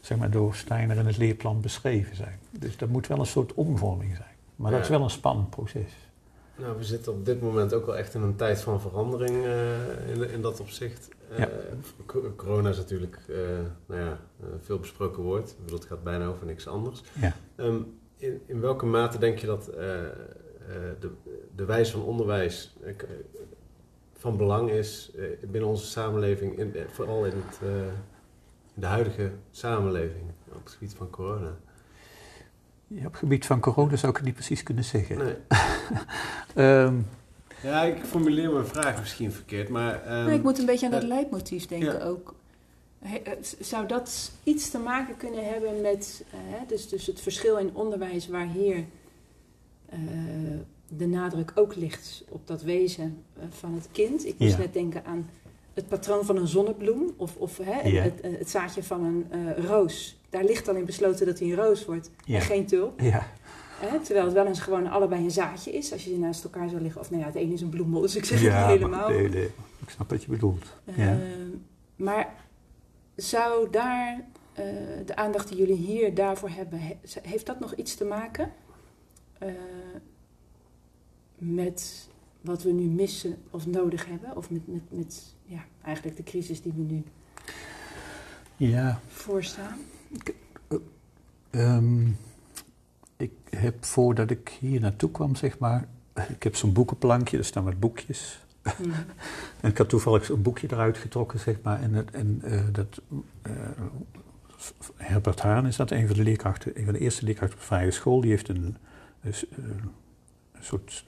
zeg 0.00 0.18
maar, 0.18 0.30
door 0.30 0.54
Steiner 0.54 0.96
in 0.96 1.06
het 1.06 1.16
leerplan 1.16 1.60
beschreven 1.60 2.16
zijn. 2.16 2.38
Dus 2.50 2.76
dat 2.76 2.88
moet 2.88 3.06
wel 3.06 3.18
een 3.18 3.26
soort 3.26 3.54
omvorming 3.54 4.16
zijn. 4.16 4.34
Maar 4.56 4.70
ja. 4.70 4.76
dat 4.76 4.84
is 4.84 4.90
wel 4.90 5.02
een 5.02 5.10
spannend 5.10 5.50
proces. 5.50 5.92
Nou, 6.56 6.76
we 6.76 6.84
zitten 6.84 7.12
op 7.12 7.24
dit 7.24 7.42
moment 7.42 7.74
ook 7.74 7.86
wel 7.86 7.96
echt 7.96 8.14
in 8.14 8.22
een 8.22 8.36
tijd 8.36 8.60
van 8.60 8.80
verandering 8.80 9.44
uh, 9.44 10.14
in, 10.14 10.30
in, 10.30 10.40
dat 10.40 10.60
opzicht. 10.60 11.08
Uh, 11.32 11.38
ja. 11.38 11.48
Corona 12.36 12.68
is 12.68 12.76
natuurlijk 12.76 13.18
uh, 13.28 13.36
nou 13.86 14.00
ja, 14.00 14.20
veel 14.60 14.78
besproken 14.78 15.22
woord. 15.22 15.50
Ik 15.50 15.56
bedoel, 15.64 15.78
het 15.78 15.88
gaat 15.88 16.02
bijna 16.02 16.26
over 16.26 16.46
niks 16.46 16.66
anders. 16.66 17.02
Ja. 17.20 17.36
Um, 17.56 17.98
in, 18.16 18.40
in, 18.46 18.60
welke 18.60 18.86
mate 18.86 19.18
denk 19.18 19.38
je 19.38 19.46
dat 19.46 19.64
de, 21.00 21.10
de 21.54 21.64
wijze 21.64 21.92
van 21.92 22.02
onderwijs 22.02 22.76
van 24.12 24.36
belang 24.36 24.70
is 24.70 25.12
binnen 25.40 25.70
onze 25.70 25.86
samenleving, 25.86 26.58
in, 26.58 26.74
vooral 26.88 27.26
in, 27.26 27.32
het, 27.36 27.58
in 28.74 28.80
de 28.80 28.86
huidige 28.86 29.30
samenleving 29.50 30.24
op 30.48 30.64
het 30.64 30.72
gebied 30.72 30.94
van 30.94 31.10
corona? 31.10 31.56
Ja, 32.86 33.06
op 33.06 33.10
het 33.10 33.16
gebied 33.16 33.46
van 33.46 33.60
corona 33.60 33.96
zou 33.96 34.10
ik 34.12 34.16
het 34.16 34.26
niet 34.26 34.34
precies 34.34 34.62
kunnen 34.62 34.84
zeggen. 34.84 35.18
Nee. 35.18 35.36
um, 36.84 37.06
ja, 37.64 37.82
ik 37.82 38.04
formuleer 38.04 38.50
mijn 38.50 38.66
vraag 38.66 38.98
misschien 39.00 39.32
verkeerd, 39.32 39.68
maar... 39.68 40.18
Um, 40.18 40.24
nee, 40.24 40.36
ik 40.36 40.42
moet 40.42 40.58
een 40.58 40.66
beetje 40.66 40.86
aan 40.86 40.92
dat 40.92 41.02
uh, 41.02 41.08
leidmotief 41.08 41.66
denken 41.66 41.98
ja. 41.98 42.04
ook. 42.04 42.34
He, 42.98 43.20
zou 43.60 43.86
dat 43.86 44.32
iets 44.42 44.70
te 44.70 44.78
maken 44.78 45.16
kunnen 45.16 45.48
hebben 45.48 45.80
met 45.80 46.24
uh, 46.34 46.68
dus, 46.68 46.88
dus 46.88 47.06
het 47.06 47.20
verschil 47.20 47.56
in 47.56 47.70
onderwijs 47.74 48.28
waar 48.28 48.48
hier 48.48 48.76
uh, 48.76 49.98
de 50.88 51.06
nadruk 51.06 51.52
ook 51.54 51.76
ligt 51.76 52.24
op 52.28 52.46
dat 52.46 52.62
wezen 52.62 53.24
van 53.48 53.74
het 53.74 53.88
kind? 53.92 54.26
Ik 54.26 54.38
moest 54.38 54.52
ja. 54.52 54.58
net 54.58 54.72
denken 54.72 55.04
aan 55.04 55.30
het 55.74 55.88
patroon 55.88 56.24
van 56.24 56.36
een 56.36 56.46
zonnebloem 56.46 57.14
of, 57.16 57.36
of 57.36 57.58
hè, 57.62 57.88
ja. 57.88 58.02
het, 58.02 58.20
het, 58.22 58.50
zaadje 58.50 58.82
van 58.82 59.26
een 59.30 59.56
roos. 59.66 60.16
Daar 60.30 60.44
ligt 60.44 60.66
dan 60.66 60.76
in 60.76 60.84
besloten 60.84 61.26
dat 61.26 61.38
hij 61.38 61.48
een 61.48 61.54
roos 61.54 61.84
wordt 61.84 62.10
en 62.26 62.40
geen 62.40 62.66
tulp. 62.66 63.00
Ja. 63.00 63.26
Hè, 63.88 64.00
terwijl 64.00 64.24
het 64.24 64.34
wel 64.34 64.46
eens 64.46 64.60
gewoon 64.60 64.86
allebei 64.86 65.24
een 65.24 65.30
zaadje 65.30 65.72
is, 65.72 65.92
als 65.92 66.04
je 66.04 66.10
ze 66.10 66.18
naast 66.18 66.44
elkaar 66.44 66.68
zou 66.68 66.82
liggen. 66.82 67.00
Of 67.00 67.10
nou 67.10 67.22
ja, 67.22 67.28
het 67.28 67.36
ene 67.36 67.52
is 67.52 67.60
een 67.60 67.68
bloemel, 67.68 68.00
dus 68.00 68.16
ik 68.16 68.24
zeg 68.24 68.40
ja, 68.40 68.50
het 68.50 68.68
niet 68.68 68.78
helemaal. 68.78 69.08
Nee, 69.08 69.28
nee, 69.28 69.50
ik 69.78 69.88
snap 69.88 70.10
wat 70.10 70.22
je 70.22 70.30
bedoelt. 70.30 70.64
Uh, 70.84 70.98
ja. 70.98 71.18
Maar 71.96 72.34
zou 73.16 73.70
daar 73.70 74.24
uh, 74.58 74.64
de 75.06 75.16
aandacht 75.16 75.48
die 75.48 75.58
jullie 75.58 75.76
hier 75.76 76.14
daarvoor 76.14 76.48
hebben, 76.48 76.80
he, 76.80 76.96
heeft 77.22 77.46
dat 77.46 77.60
nog 77.60 77.74
iets 77.74 77.94
te 77.94 78.04
maken 78.04 78.52
uh, 79.42 79.48
met 81.38 82.08
wat 82.40 82.62
we 82.62 82.72
nu 82.72 82.84
missen 82.84 83.36
of 83.50 83.66
nodig 83.66 84.06
hebben? 84.06 84.36
Of 84.36 84.50
met, 84.50 84.66
met, 84.66 84.82
met 84.88 85.34
ja, 85.44 85.64
eigenlijk 85.82 86.16
de 86.16 86.22
crisis 86.22 86.62
die 86.62 86.72
we 86.76 86.82
nu 86.82 87.04
ja. 88.56 89.00
voorstaan? 89.06 89.78
Ik, 90.08 90.34
um, 91.50 92.16
ik 93.16 93.32
heb 93.50 93.84
voordat 93.84 94.30
ik 94.30 94.56
hier 94.60 94.80
naartoe 94.80 95.10
kwam, 95.10 95.36
zeg 95.36 95.58
maar, 95.58 95.88
ik 96.28 96.42
heb 96.42 96.56
zo'n 96.56 96.72
boekenplankje, 96.72 97.38
er 97.38 97.44
staan 97.44 97.64
wat 97.64 97.80
boekjes. 97.80 98.42
Mm. 98.78 98.92
en 99.60 99.70
ik 99.70 99.78
had 99.78 99.88
toevallig 99.88 100.28
een 100.28 100.42
boekje 100.42 100.68
eruit 100.70 100.98
getrokken, 100.98 101.38
zeg 101.38 101.56
maar. 101.62 101.82
En, 101.82 102.12
en 102.12 102.42
uh, 102.44 102.60
dat, 102.72 103.00
uh, 103.46 103.52
Herbert 104.96 105.40
Haan 105.40 105.66
is 105.66 105.76
dat, 105.76 105.90
een 105.90 106.06
van 106.06 106.16
de 106.16 106.22
leerkrachten, 106.22 106.78
een 106.78 106.84
van 106.84 106.92
de 106.92 106.98
eerste 106.98 107.24
leerkrachten 107.24 107.56
op 107.58 107.62
de 107.62 107.74
vrije 107.74 107.90
school. 107.90 108.20
Die 108.20 108.30
heeft 108.30 108.48
een, 108.48 108.76
dus, 109.20 109.44
uh, 109.58 109.64
een 110.52 110.64
soort 110.64 111.04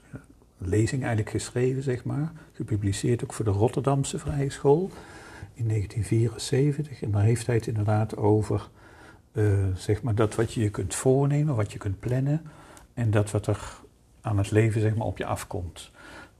lezing 0.57 1.01
eigenlijk 1.01 1.31
geschreven, 1.31 1.83
zeg 1.83 2.03
maar. 2.03 2.31
Gepubliceerd 2.53 3.23
ook 3.23 3.33
voor 3.33 3.45
de 3.45 3.51
Rotterdamse 3.51 4.19
vrije 4.19 4.49
school. 4.49 4.91
in 5.53 5.67
1974 5.67 7.01
en 7.01 7.11
daar 7.11 7.23
heeft 7.23 7.45
hij 7.45 7.55
het 7.55 7.67
inderdaad 7.67 8.17
over, 8.17 8.69
eh, 9.37 9.43
zeg 9.75 10.01
maar, 10.01 10.15
dat 10.15 10.35
wat 10.35 10.53
je 10.53 10.61
je 10.61 10.69
kunt 10.69 10.95
voornemen, 10.95 11.55
wat 11.55 11.71
je 11.71 11.77
kunt 11.77 11.99
plannen 11.99 12.41
en 12.93 13.11
dat 13.11 13.31
wat 13.31 13.47
er 13.47 13.59
aan 14.21 14.37
het 14.37 14.51
leven 14.51 14.81
zeg 14.81 14.95
maar, 14.95 15.07
op 15.07 15.17
je 15.17 15.25
afkomt. 15.25 15.91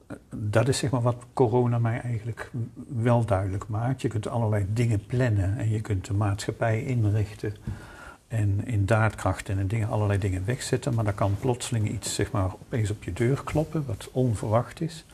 Eh, 0.07 0.17
dat 0.36 0.67
is 0.67 0.77
zeg 0.77 0.89
maar 0.89 1.01
wat 1.01 1.23
corona 1.33 1.79
mij 1.79 2.01
eigenlijk 2.01 2.51
wel 2.88 3.25
duidelijk 3.25 3.67
maakt. 3.67 4.01
Je 4.01 4.07
kunt 4.07 4.27
allerlei 4.27 4.65
dingen 4.73 5.05
plannen 5.05 5.57
en 5.57 5.69
je 5.69 5.81
kunt 5.81 6.05
de 6.05 6.13
maatschappij 6.13 6.83
inrichten 6.83 7.55
en 8.27 8.65
in 8.65 8.86
daadkracht 8.86 9.49
en 9.49 9.67
dingen, 9.67 9.89
allerlei 9.89 10.19
dingen 10.19 10.45
wegzetten, 10.45 10.93
maar 10.93 11.03
dan 11.03 11.15
kan 11.15 11.36
plotseling 11.39 11.89
iets 11.89 12.15
zeg 12.15 12.31
maar, 12.31 12.53
opeens 12.62 12.91
op 12.91 13.03
je 13.03 13.13
deur 13.13 13.41
kloppen, 13.43 13.86
wat 13.86 14.10
onverwacht 14.12 14.81
is. 14.81 15.05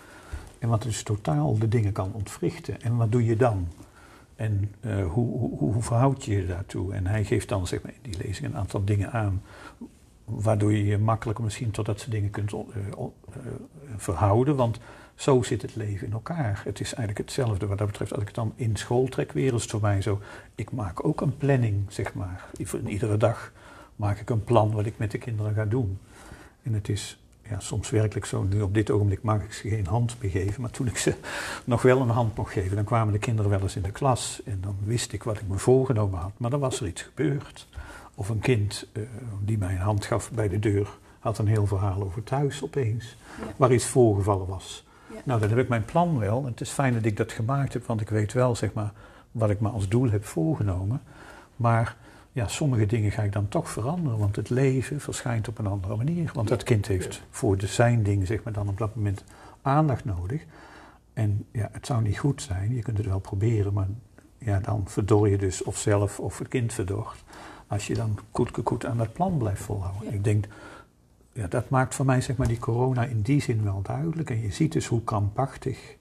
En 0.60 0.69
wat 0.69 0.84
dus 0.84 1.04
totaal 1.04 1.58
de 1.58 1.67
dingen 1.67 1.91
kan 1.91 2.12
ontwrichten. 2.13 2.82
En 2.82 2.96
wat 2.96 3.12
doe 3.12 3.26
je 3.26 3.36
dan? 3.36 3.67
En 4.44 4.72
uh, 4.82 5.08
hoe, 5.12 5.38
hoe, 5.38 5.58
hoe, 5.58 5.82
verhoud 5.82 6.26
je 6.26 6.36
je 6.36 6.46
daartoe? 6.46 6.94
En 6.94 7.08
hij 7.08 7.24
geeft 7.24 7.50
dan 7.50 7.68
zeg 7.68 7.82
maar, 7.82 7.94
in 8.02 8.12
die 8.12 8.24
lezing 8.26 8.48
een 8.48 8.58
aantal 8.58 8.84
dingen 8.84 9.12
aan, 9.12 9.42
waardoor 10.26 10.72
je 10.72 10.86
je 10.86 10.98
makkelijker 10.98 11.44
misschien 11.44 11.72
tot 11.72 11.86
dat 11.86 12.00
soort 12.00 12.12
dingen 12.12 12.30
kunt 12.30 12.52
uh, 12.52 12.60
uh, 12.60 13.04
verhouden. 13.98 14.56
Want 14.56 14.80
zo 15.16 15.42
zit 15.42 15.62
het 15.62 15.76
leven 15.76 16.08
in 16.08 16.14
elkaar. 16.14 16.62
Het 16.66 16.80
is 16.80 16.94
eigenlijk 16.94 17.18
hetzelfde 17.18 17.68
wat 17.68 17.78
dat 17.78 17.88
betreft. 17.88 18.12
Als 18.12 18.22
ik 18.22 18.28
het 18.28 18.36
dan 18.36 18.54
in 18.56 18.76
school 18.76 19.08
trek, 19.08 19.32
weer 19.32 19.54
is 19.54 19.62
het 19.62 19.72
voor 19.72 19.82
mij 19.82 20.02
zo. 20.02 20.22
Ik 20.56 20.72
maak 20.72 21.06
ook 21.06 21.22
een 21.22 21.38
planning, 21.38 21.86
zeg 21.88 22.14
maar. 22.14 22.46
Iedere 22.86 23.18
dag 23.18 23.52
maak 23.96 24.20
ik 24.20 24.30
een 24.30 24.44
plan 24.44 24.72
wat 24.72 24.86
ik 24.86 24.98
met 24.98 25.12
de 25.12 25.18
kinderen 25.18 25.54
ga 25.54 25.66
doen. 25.66 25.98
En 26.64 26.74
het 26.74 26.90
is 26.90 27.23
ja, 27.54 27.60
soms 27.60 27.89
werkelijk 27.89 28.26
zo. 28.26 28.44
Nu 28.44 28.62
op 28.62 28.74
dit 28.74 28.92
ogenblik 28.92 29.22
mag 29.22 29.42
ik 29.44 29.54
ze 29.54 29.70
geen 29.70 29.86
hand 29.86 30.16
meer 30.22 30.32
geven. 30.32 30.62
Maar 30.62 30.72
toen 30.72 30.88
ik 30.88 30.98
ze 30.98 31.13
nog 31.66 31.82
wel 31.82 32.02
een 32.02 32.10
hand 32.10 32.38
mocht 32.38 32.54
geven, 32.54 32.76
dan 32.76 32.86
kwamen 32.86 33.13
de 33.13 33.20
kinderen 33.20 33.52
wel 33.52 33.62
eens 33.62 33.76
in 33.76 33.82
de 33.82 33.92
klas. 33.92 34.42
En 34.46 34.58
dan 34.62 34.76
wist 34.84 35.13
ik 35.13 35.24
wat 35.24 35.38
ik 35.38 35.48
me 35.48 35.58
voorgenomen 35.58 36.20
had. 36.20 36.32
Maar 36.38 36.50
dan 36.50 36.60
was 36.60 36.80
er 36.80 36.88
iets 36.88 37.02
gebeurd. 37.02 37.68
Of 38.16 38.30
een 38.30 38.39
kind 38.39 38.88
uh, 38.94 39.04
die 39.39 39.58
mij 39.58 39.74
een 39.74 39.82
hand 39.82 40.06
gaf 40.06 40.32
bij 40.32 40.48
de 40.48 40.60
deur, 40.60 40.88
had 41.20 41.38
een 41.38 41.48
heel 41.48 41.68
verhaal 41.68 42.04
over 42.04 42.24
thuis 42.24 42.63
opeens. 42.63 43.16
Ja. 43.39 43.54
Waar 43.56 43.74
iets 43.74 43.86
voorgevallen 43.86 44.48
was. 44.48 44.86
Ja. 45.12 45.22
Nou, 45.24 45.39
dan 45.39 45.50
heb 45.50 45.58
ik 45.58 45.68
mijn 45.68 45.86
plan 45.86 46.20
wel. 46.20 46.39
En 46.39 46.52
het 46.52 46.62
is 46.62 46.70
fijn 46.70 46.94
dat 46.94 47.06
ik 47.06 47.18
dat 47.18 47.32
gemaakt 47.32 47.74
heb, 47.74 47.86
want 47.86 48.02
ik 48.02 48.10
weet 48.10 48.34
wel, 48.34 48.56
zeg 48.56 48.74
maar, 48.74 48.92
wat 49.32 49.50
ik 49.50 49.60
me 49.60 49.70
als 49.70 49.88
doel 49.88 50.10
heb 50.10 50.26
voorgenomen. 50.26 51.02
Maar 51.56 51.96
ja, 52.34 52.48
sommige 52.48 52.86
dingen 52.86 53.12
ga 53.12 53.24
ik 53.24 53.32
dan 53.32 53.48
toch 53.48 53.69
veranderen, 53.69 54.17
want 54.17 54.36
het 54.36 54.50
leven 54.50 55.00
verschijnt 55.00 55.48
op 55.48 55.58
een 55.58 55.67
andere 55.67 55.96
manier. 55.96 56.32
Want 56.34 56.48
dat 56.48 56.63
kind 56.63 56.88
heeft 56.88 57.24
voor 57.30 57.58
de 57.58 57.67
zijn 57.67 58.04
dingen, 58.04 58.28
zeg 58.28 58.43
maar, 58.43 58.54
dan 58.54 58.67
op 58.67 58.78
dat 58.78 58.96
moment 58.96 59.24
aandacht 59.62 60.06
nodig. 60.06 60.46
En 61.13 61.46
ja, 61.52 61.69
het 61.72 61.86
zou 61.86 62.02
niet 62.02 62.17
goed 62.17 62.41
zijn, 62.41 62.76
je 62.76 62.82
kunt 62.82 62.98
het 62.98 63.08
wel 63.08 63.19
proberen, 63.19 63.74
maar 63.74 63.88
ja, 64.38 64.60
dan 64.60 64.84
verdor 64.86 65.30
je 65.30 65.38
dus 65.38 65.63
of 65.63 65.78
zelf 65.78 66.19
of 66.19 66.39
het 66.39 66.48
kind 66.48 66.74
verdort. 66.74 67.24
Als 67.67 67.88
je 67.88 67.93
dan 67.93 68.19
goed 68.63 68.86
aan 68.86 68.98
dat 68.98 69.13
plan 69.13 69.38
blijft 69.38 69.62
volhouden. 69.62 70.13
Ik 70.13 70.24
denk, 70.24 70.46
ja, 71.32 71.48
dat 71.48 71.69
maakt 71.69 71.96
voor 71.96 72.06
mij 72.06 72.22
zeg 72.22 72.36
maar 72.36 72.48
die 72.48 72.60
corona 72.60 73.04
in 73.06 73.22
die 73.22 73.41
zin 73.41 73.63
wel 73.63 73.82
duidelijk. 73.82 74.30
En 74.30 74.41
je 74.41 74.52
ziet 74.52 74.72
dus 74.72 74.88
hoe 74.88 75.04
krampachtig 75.04 75.96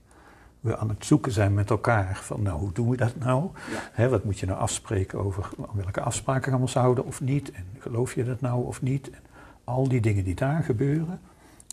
we 0.62 0.77
aan 0.77 0.88
het 0.88 1.05
zoeken 1.05 1.33
zijn 1.33 1.55
met 1.55 1.70
elkaar. 1.70 2.16
Van 2.16 2.42
nou, 2.42 2.59
hoe 2.59 2.72
doen 2.72 2.88
we 2.88 2.96
dat 2.96 3.16
nou? 3.18 3.51
wat 3.96 4.25
moet 4.25 4.38
je 4.38 4.46
nou 4.46 4.59
afspreken 4.59 5.18
over 5.18 5.48
welke 5.72 6.01
afspraken 6.01 6.42
gaan 6.42 6.61
we 6.61 6.66
ons 6.66 6.75
houden 6.75 7.05
of 7.05 7.20
niet? 7.20 7.51
En 7.53 7.66
geloof 7.79 8.14
je 8.14 8.25
dat 8.25 8.40
nou 8.40 8.64
of 8.64 8.83
niet? 8.83 9.11
En 9.11 9.20
al 9.64 9.88
die 9.88 10.01
dingen 10.01 10.25
die 10.25 10.35
daar 10.35 10.62
gebeuren. 10.62 11.20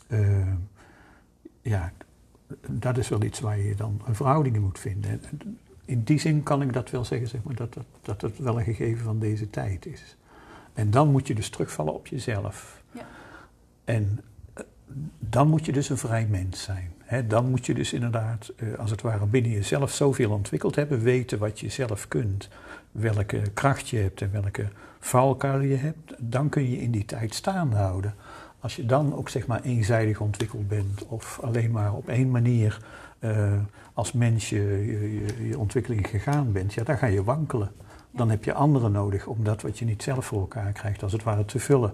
Uh, 0.07 0.47
ja, 1.61 1.91
dat 2.67 2.97
is 2.97 3.09
wel 3.09 3.23
iets 3.23 3.39
waar 3.39 3.59
je 3.59 3.75
dan 3.75 4.01
een 4.05 4.15
verhouding 4.15 4.55
in 4.55 4.61
moet 4.61 4.79
vinden. 4.79 5.09
En 5.09 5.57
in 5.85 6.03
die 6.03 6.19
zin 6.19 6.43
kan 6.43 6.61
ik 6.61 6.73
dat 6.73 6.89
wel 6.89 7.05
zeggen, 7.05 7.27
zeg 7.27 7.43
maar, 7.43 7.55
dat, 7.55 7.73
dat, 7.73 7.85
dat 8.01 8.21
het 8.21 8.37
wel 8.37 8.57
een 8.57 8.63
gegeven 8.63 9.03
van 9.03 9.19
deze 9.19 9.49
tijd 9.49 9.85
is. 9.85 10.15
En 10.73 10.91
dan 10.91 11.11
moet 11.11 11.27
je 11.27 11.35
dus 11.35 11.49
terugvallen 11.49 11.93
op 11.93 12.07
jezelf. 12.07 12.81
Ja. 12.91 13.05
En 13.83 14.19
eh, 14.53 14.63
dan 15.19 15.47
moet 15.47 15.65
je 15.65 15.71
dus 15.71 15.89
een 15.89 15.97
vrij 15.97 16.27
mens 16.27 16.63
zijn 16.63 16.93
dan 17.27 17.49
moet 17.49 17.65
je 17.65 17.73
dus 17.73 17.93
inderdaad, 17.93 18.51
eh, 18.55 18.79
als 18.79 18.91
het 18.91 19.01
ware, 19.01 19.25
binnen 19.25 19.51
jezelf 19.51 19.91
zoveel 19.91 20.31
ontwikkeld 20.31 20.75
hebben, 20.75 21.01
weten 21.01 21.39
wat 21.39 21.59
je 21.59 21.69
zelf 21.69 22.07
kunt, 22.07 22.49
welke 22.91 23.41
kracht 23.53 23.89
je 23.89 23.97
hebt 23.97 24.21
en 24.21 24.31
welke 24.31 24.67
valkuil 24.99 25.59
je 25.59 25.75
hebt. 25.75 26.13
Dan 26.17 26.49
kun 26.49 26.69
je 26.69 26.81
in 26.81 26.91
die 26.91 27.05
tijd 27.05 27.33
staande 27.33 27.75
houden. 27.75 28.15
Als 28.59 28.75
je 28.75 28.85
dan 28.85 29.15
ook 29.15 29.29
zeg 29.29 29.47
maar 29.47 29.61
eenzijdig 29.61 30.19
ontwikkeld 30.19 30.67
bent 30.67 31.05
of 31.07 31.39
alleen 31.41 31.71
maar 31.71 31.93
op 31.93 32.09
één 32.09 32.31
manier 32.31 32.79
uh, 33.19 33.53
als 33.93 34.11
mens 34.11 34.49
je, 34.49 34.61
je, 34.85 35.47
je, 35.47 35.59
ontwikkeling 35.59 36.07
gegaan 36.07 36.51
bent, 36.51 36.73
ja, 36.73 36.83
dan 36.83 36.97
ga 36.97 37.05
je 37.05 37.23
wankelen. 37.23 37.71
Dan 38.11 38.29
heb 38.29 38.43
je 38.43 38.53
anderen 38.53 38.91
nodig 38.91 39.27
om 39.27 39.43
dat 39.43 39.61
wat 39.61 39.79
je 39.79 39.85
niet 39.85 40.03
zelf 40.03 40.25
voor 40.25 40.39
elkaar 40.39 40.71
krijgt, 40.71 41.03
als 41.03 41.11
het 41.11 41.23
ware 41.23 41.45
te 41.45 41.59
vullen. 41.59 41.93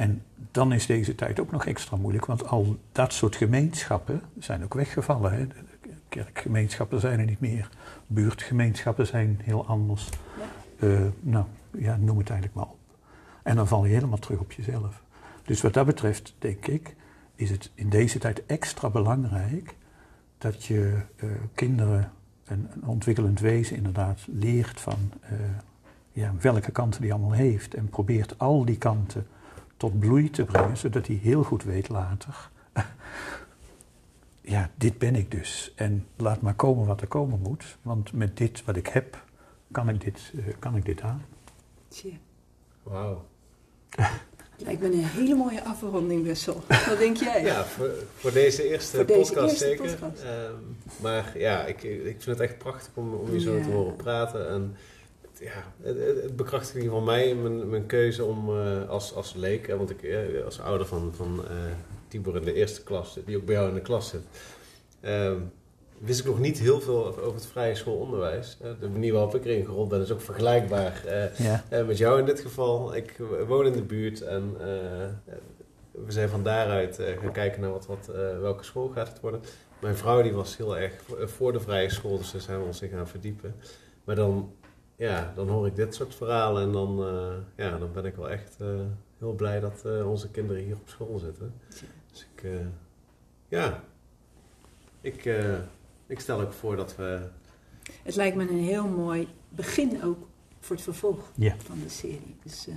En 0.00 0.22
dan 0.50 0.72
is 0.72 0.86
deze 0.86 1.14
tijd 1.14 1.40
ook 1.40 1.50
nog 1.50 1.66
extra 1.66 1.96
moeilijk, 1.96 2.26
want 2.26 2.46
al 2.46 2.76
dat 2.92 3.12
soort 3.12 3.36
gemeenschappen 3.36 4.22
zijn 4.38 4.64
ook 4.64 4.74
weggevallen. 4.74 5.32
Hè. 5.32 5.46
Kerkgemeenschappen 6.08 7.00
zijn 7.00 7.18
er 7.18 7.24
niet 7.24 7.40
meer, 7.40 7.68
buurtgemeenschappen 8.06 9.06
zijn 9.06 9.40
heel 9.42 9.66
anders. 9.66 10.08
Ja. 10.38 10.88
Uh, 10.88 11.00
nou, 11.20 11.44
ja, 11.70 11.96
noem 11.96 12.18
het 12.18 12.30
eigenlijk 12.30 12.58
maar 12.58 12.68
op. 12.68 12.78
En 13.42 13.56
dan 13.56 13.68
val 13.68 13.84
je 13.84 13.94
helemaal 13.94 14.18
terug 14.18 14.40
op 14.40 14.52
jezelf. 14.52 15.02
Dus 15.44 15.60
wat 15.60 15.74
dat 15.74 15.86
betreft, 15.86 16.34
denk 16.38 16.66
ik, 16.66 16.96
is 17.34 17.50
het 17.50 17.70
in 17.74 17.88
deze 17.88 18.18
tijd 18.18 18.46
extra 18.46 18.90
belangrijk 18.90 19.76
dat 20.38 20.64
je 20.64 21.00
uh, 21.16 21.30
kinderen 21.54 22.12
een, 22.44 22.68
een, 22.72 22.84
ontwikkelend 22.84 23.40
wezen 23.40 23.76
inderdaad 23.76 24.20
leert 24.26 24.80
van 24.80 25.12
uh, 25.22 25.30
ja, 26.12 26.34
welke 26.40 26.70
kanten 26.70 27.00
die 27.00 27.12
allemaal 27.12 27.32
heeft 27.32 27.74
en 27.74 27.88
probeert 27.88 28.38
al 28.38 28.64
die 28.64 28.78
kanten 28.78 29.26
tot 29.80 29.98
bloei 29.98 30.30
te 30.30 30.44
brengen, 30.44 30.76
zodat 30.76 31.06
hij 31.06 31.16
heel 31.16 31.42
goed 31.42 31.64
weet 31.64 31.88
later. 31.88 32.50
ja, 34.54 34.70
dit 34.76 34.98
ben 34.98 35.14
ik 35.14 35.30
dus. 35.30 35.72
En 35.74 36.06
laat 36.16 36.40
maar 36.40 36.54
komen 36.54 36.86
wat 36.86 37.00
er 37.00 37.06
komen 37.06 37.40
moet, 37.40 37.76
want 37.82 38.12
met 38.12 38.36
dit 38.36 38.64
wat 38.64 38.76
ik 38.76 38.86
heb, 38.86 39.24
kan 39.70 39.88
ik 39.88 40.00
dit, 40.00 40.32
uh, 40.34 40.44
kan 40.58 40.76
ik 40.76 40.84
dit 40.84 41.00
aan. 41.00 41.24
Tje. 41.88 42.12
Wauw. 42.82 43.24
Lijkt 44.56 44.80
me 44.80 44.86
een 44.86 45.04
hele 45.04 45.34
mooie 45.34 45.64
afronding, 45.64 46.24
Wessel. 46.24 46.62
Wat 46.68 46.98
denk 46.98 47.16
jij? 47.16 47.42
Ja, 47.42 47.64
voor, 47.64 47.90
voor 48.14 48.32
deze 48.32 48.68
eerste 48.68 48.96
voor 48.96 49.06
deze 49.06 49.32
podcast 49.32 49.50
eerste 49.50 49.64
zeker. 49.64 49.96
Podcast. 49.96 50.24
Uh, 50.24 50.30
maar 51.02 51.38
ja, 51.38 51.64
ik, 51.64 51.82
ik 51.82 52.22
vind 52.22 52.24
het 52.24 52.40
echt 52.40 52.58
prachtig 52.58 52.90
om, 52.94 53.14
om 53.14 53.32
je 53.32 53.40
zo 53.40 53.56
ja. 53.56 53.62
te 53.62 53.70
horen 53.70 53.96
praten. 53.96 54.48
En 54.48 54.76
ja, 55.40 55.72
het, 55.82 56.36
bekrachtigt 56.36 56.74
in 56.74 56.82
ieder 56.82 56.98
geval 56.98 57.14
mij 57.14 57.34
mijn, 57.34 57.70
mijn 57.70 57.86
keuze 57.86 58.24
om 58.24 58.50
uh, 58.50 58.88
als, 58.88 59.14
als 59.14 59.34
leek, 59.34 59.66
want 59.66 59.90
ik 59.90 60.02
uh, 60.02 60.44
als 60.44 60.60
ouder 60.60 60.86
van, 60.86 61.12
van 61.16 61.40
uh, 61.44 61.50
Tibor 62.08 62.36
in 62.36 62.44
de 62.44 62.52
eerste 62.52 62.82
klas, 62.82 63.18
die 63.26 63.36
ook 63.36 63.44
bij 63.44 63.54
jou 63.54 63.68
in 63.68 63.74
de 63.74 63.80
klas 63.80 64.08
zit, 64.08 64.22
ehm, 65.00 65.38
wist 65.98 66.20
ik 66.20 66.26
nog 66.26 66.38
niet 66.38 66.58
heel 66.58 66.80
veel 66.80 67.06
over 67.06 67.34
het 67.34 67.46
vrije 67.46 67.74
schoolonderwijs. 67.74 68.58
de 68.80 68.88
manier 68.88 69.12
waarop 69.12 69.34
ik 69.34 69.44
erin 69.44 69.64
gerold 69.64 69.88
ben 69.88 70.00
is 70.00 70.10
ook 70.10 70.20
vergelijkbaar 70.20 71.02
ja. 71.38 71.64
met 71.86 71.98
jou 71.98 72.18
in 72.18 72.24
dit 72.24 72.40
geval. 72.40 72.94
Ik 72.94 73.16
woon 73.46 73.66
in 73.66 73.72
de 73.72 73.82
buurt 73.82 74.22
en 74.22 74.56
we 75.90 76.12
zijn 76.12 76.28
van 76.28 76.42
daaruit 76.42 77.00
gaan 77.20 77.32
kijken 77.32 77.60
naar 77.60 77.70
wat, 77.70 77.86
wat, 77.86 78.10
welke 78.40 78.64
school 78.64 78.88
gaat 78.88 79.08
het 79.08 79.20
worden. 79.20 79.40
Mijn 79.80 79.96
vrouw 79.96 80.22
die 80.22 80.32
was 80.32 80.56
heel 80.56 80.78
erg 80.78 80.92
voor 81.24 81.52
de 81.52 81.60
vrije 81.60 81.90
school, 81.90 82.18
dus 82.18 82.32
daar 82.32 82.40
zijn 82.40 82.60
we 82.60 82.66
ons 82.66 82.82
in 82.82 82.88
gaan 82.88 83.08
verdiepen. 83.08 83.54
Maar 84.04 84.16
dan 84.16 84.52
ja, 85.00 85.32
dan 85.34 85.48
hoor 85.48 85.66
ik 85.66 85.76
dit 85.76 85.94
soort 85.94 86.14
verhalen 86.14 86.62
en 86.62 86.72
dan, 86.72 87.14
uh, 87.14 87.32
ja, 87.56 87.78
dan 87.78 87.92
ben 87.92 88.04
ik 88.04 88.14
wel 88.14 88.30
echt 88.30 88.56
uh, 88.62 88.80
heel 89.18 89.32
blij 89.32 89.60
dat 89.60 89.82
uh, 89.86 90.10
onze 90.10 90.30
kinderen 90.30 90.62
hier 90.62 90.74
op 90.74 90.88
school 90.88 91.18
zitten. 91.18 91.54
Dus 92.10 92.26
ik, 92.34 92.50
ja, 93.48 93.84
ik, 95.00 95.24
ik 96.06 96.20
stel 96.20 96.40
ook 96.40 96.52
voor 96.52 96.76
dat 96.76 96.96
we. 96.96 97.20
Het 98.02 98.16
lijkt 98.16 98.36
me 98.36 98.48
een 98.48 98.64
heel 98.64 98.86
mooi 98.86 99.28
begin 99.48 100.04
ook 100.04 100.28
voor 100.60 100.76
het 100.76 100.84
vervolg 100.84 101.30
ja. 101.34 101.54
van 101.58 101.78
de 101.82 101.88
serie. 101.88 102.36
Dus, 102.42 102.68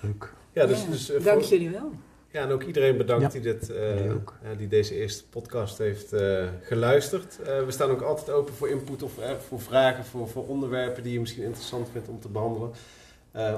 Leuk. 0.00 0.32
Ja, 0.52 0.66
dus, 0.66 0.86
dus, 0.86 1.12
dank 1.22 1.40
jullie 1.40 1.70
wel. 1.70 1.92
Ja, 2.36 2.42
en 2.42 2.50
ook 2.50 2.62
iedereen 2.62 2.96
bedankt 2.96 3.32
die, 3.32 3.40
dit, 3.40 3.70
uh, 3.70 4.12
die 4.56 4.68
deze 4.68 4.94
eerste 4.94 5.28
podcast 5.28 5.78
heeft 5.78 6.12
uh, 6.12 6.48
geluisterd. 6.62 7.38
Uh, 7.40 7.46
we 7.46 7.70
staan 7.70 7.90
ook 7.90 8.00
altijd 8.00 8.30
open 8.30 8.54
voor 8.54 8.68
input 8.68 9.02
of 9.02 9.12
voor 9.48 9.60
vragen, 9.60 10.04
voor, 10.04 10.28
voor 10.28 10.46
onderwerpen 10.46 11.02
die 11.02 11.12
je 11.12 11.20
misschien 11.20 11.44
interessant 11.44 11.88
vindt 11.92 12.08
om 12.08 12.20
te 12.20 12.28
behandelen. 12.28 12.70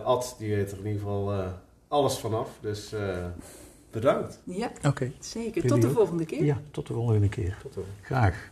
Ad, 0.05 0.35
die 0.39 0.55
weet 0.55 0.73
er 0.73 0.79
in 0.79 0.87
ieder 0.87 1.01
geval 1.01 1.53
alles 1.89 2.19
vanaf. 2.19 2.51
Dus 2.61 2.93
bedankt. 3.91 4.41
Ja, 4.45 4.71
Oké. 4.87 5.13
zeker. 5.19 5.67
Tot 5.67 5.83
de 5.83 5.91
volgende 5.91 6.25
keer. 6.25 6.45
Ja, 6.45 6.61
tot 6.71 6.87
de 6.87 6.93
volgende 6.93 7.29
keer. 7.29 7.59
Tot 7.63 7.75
de 7.75 7.83
Graag. 8.03 8.51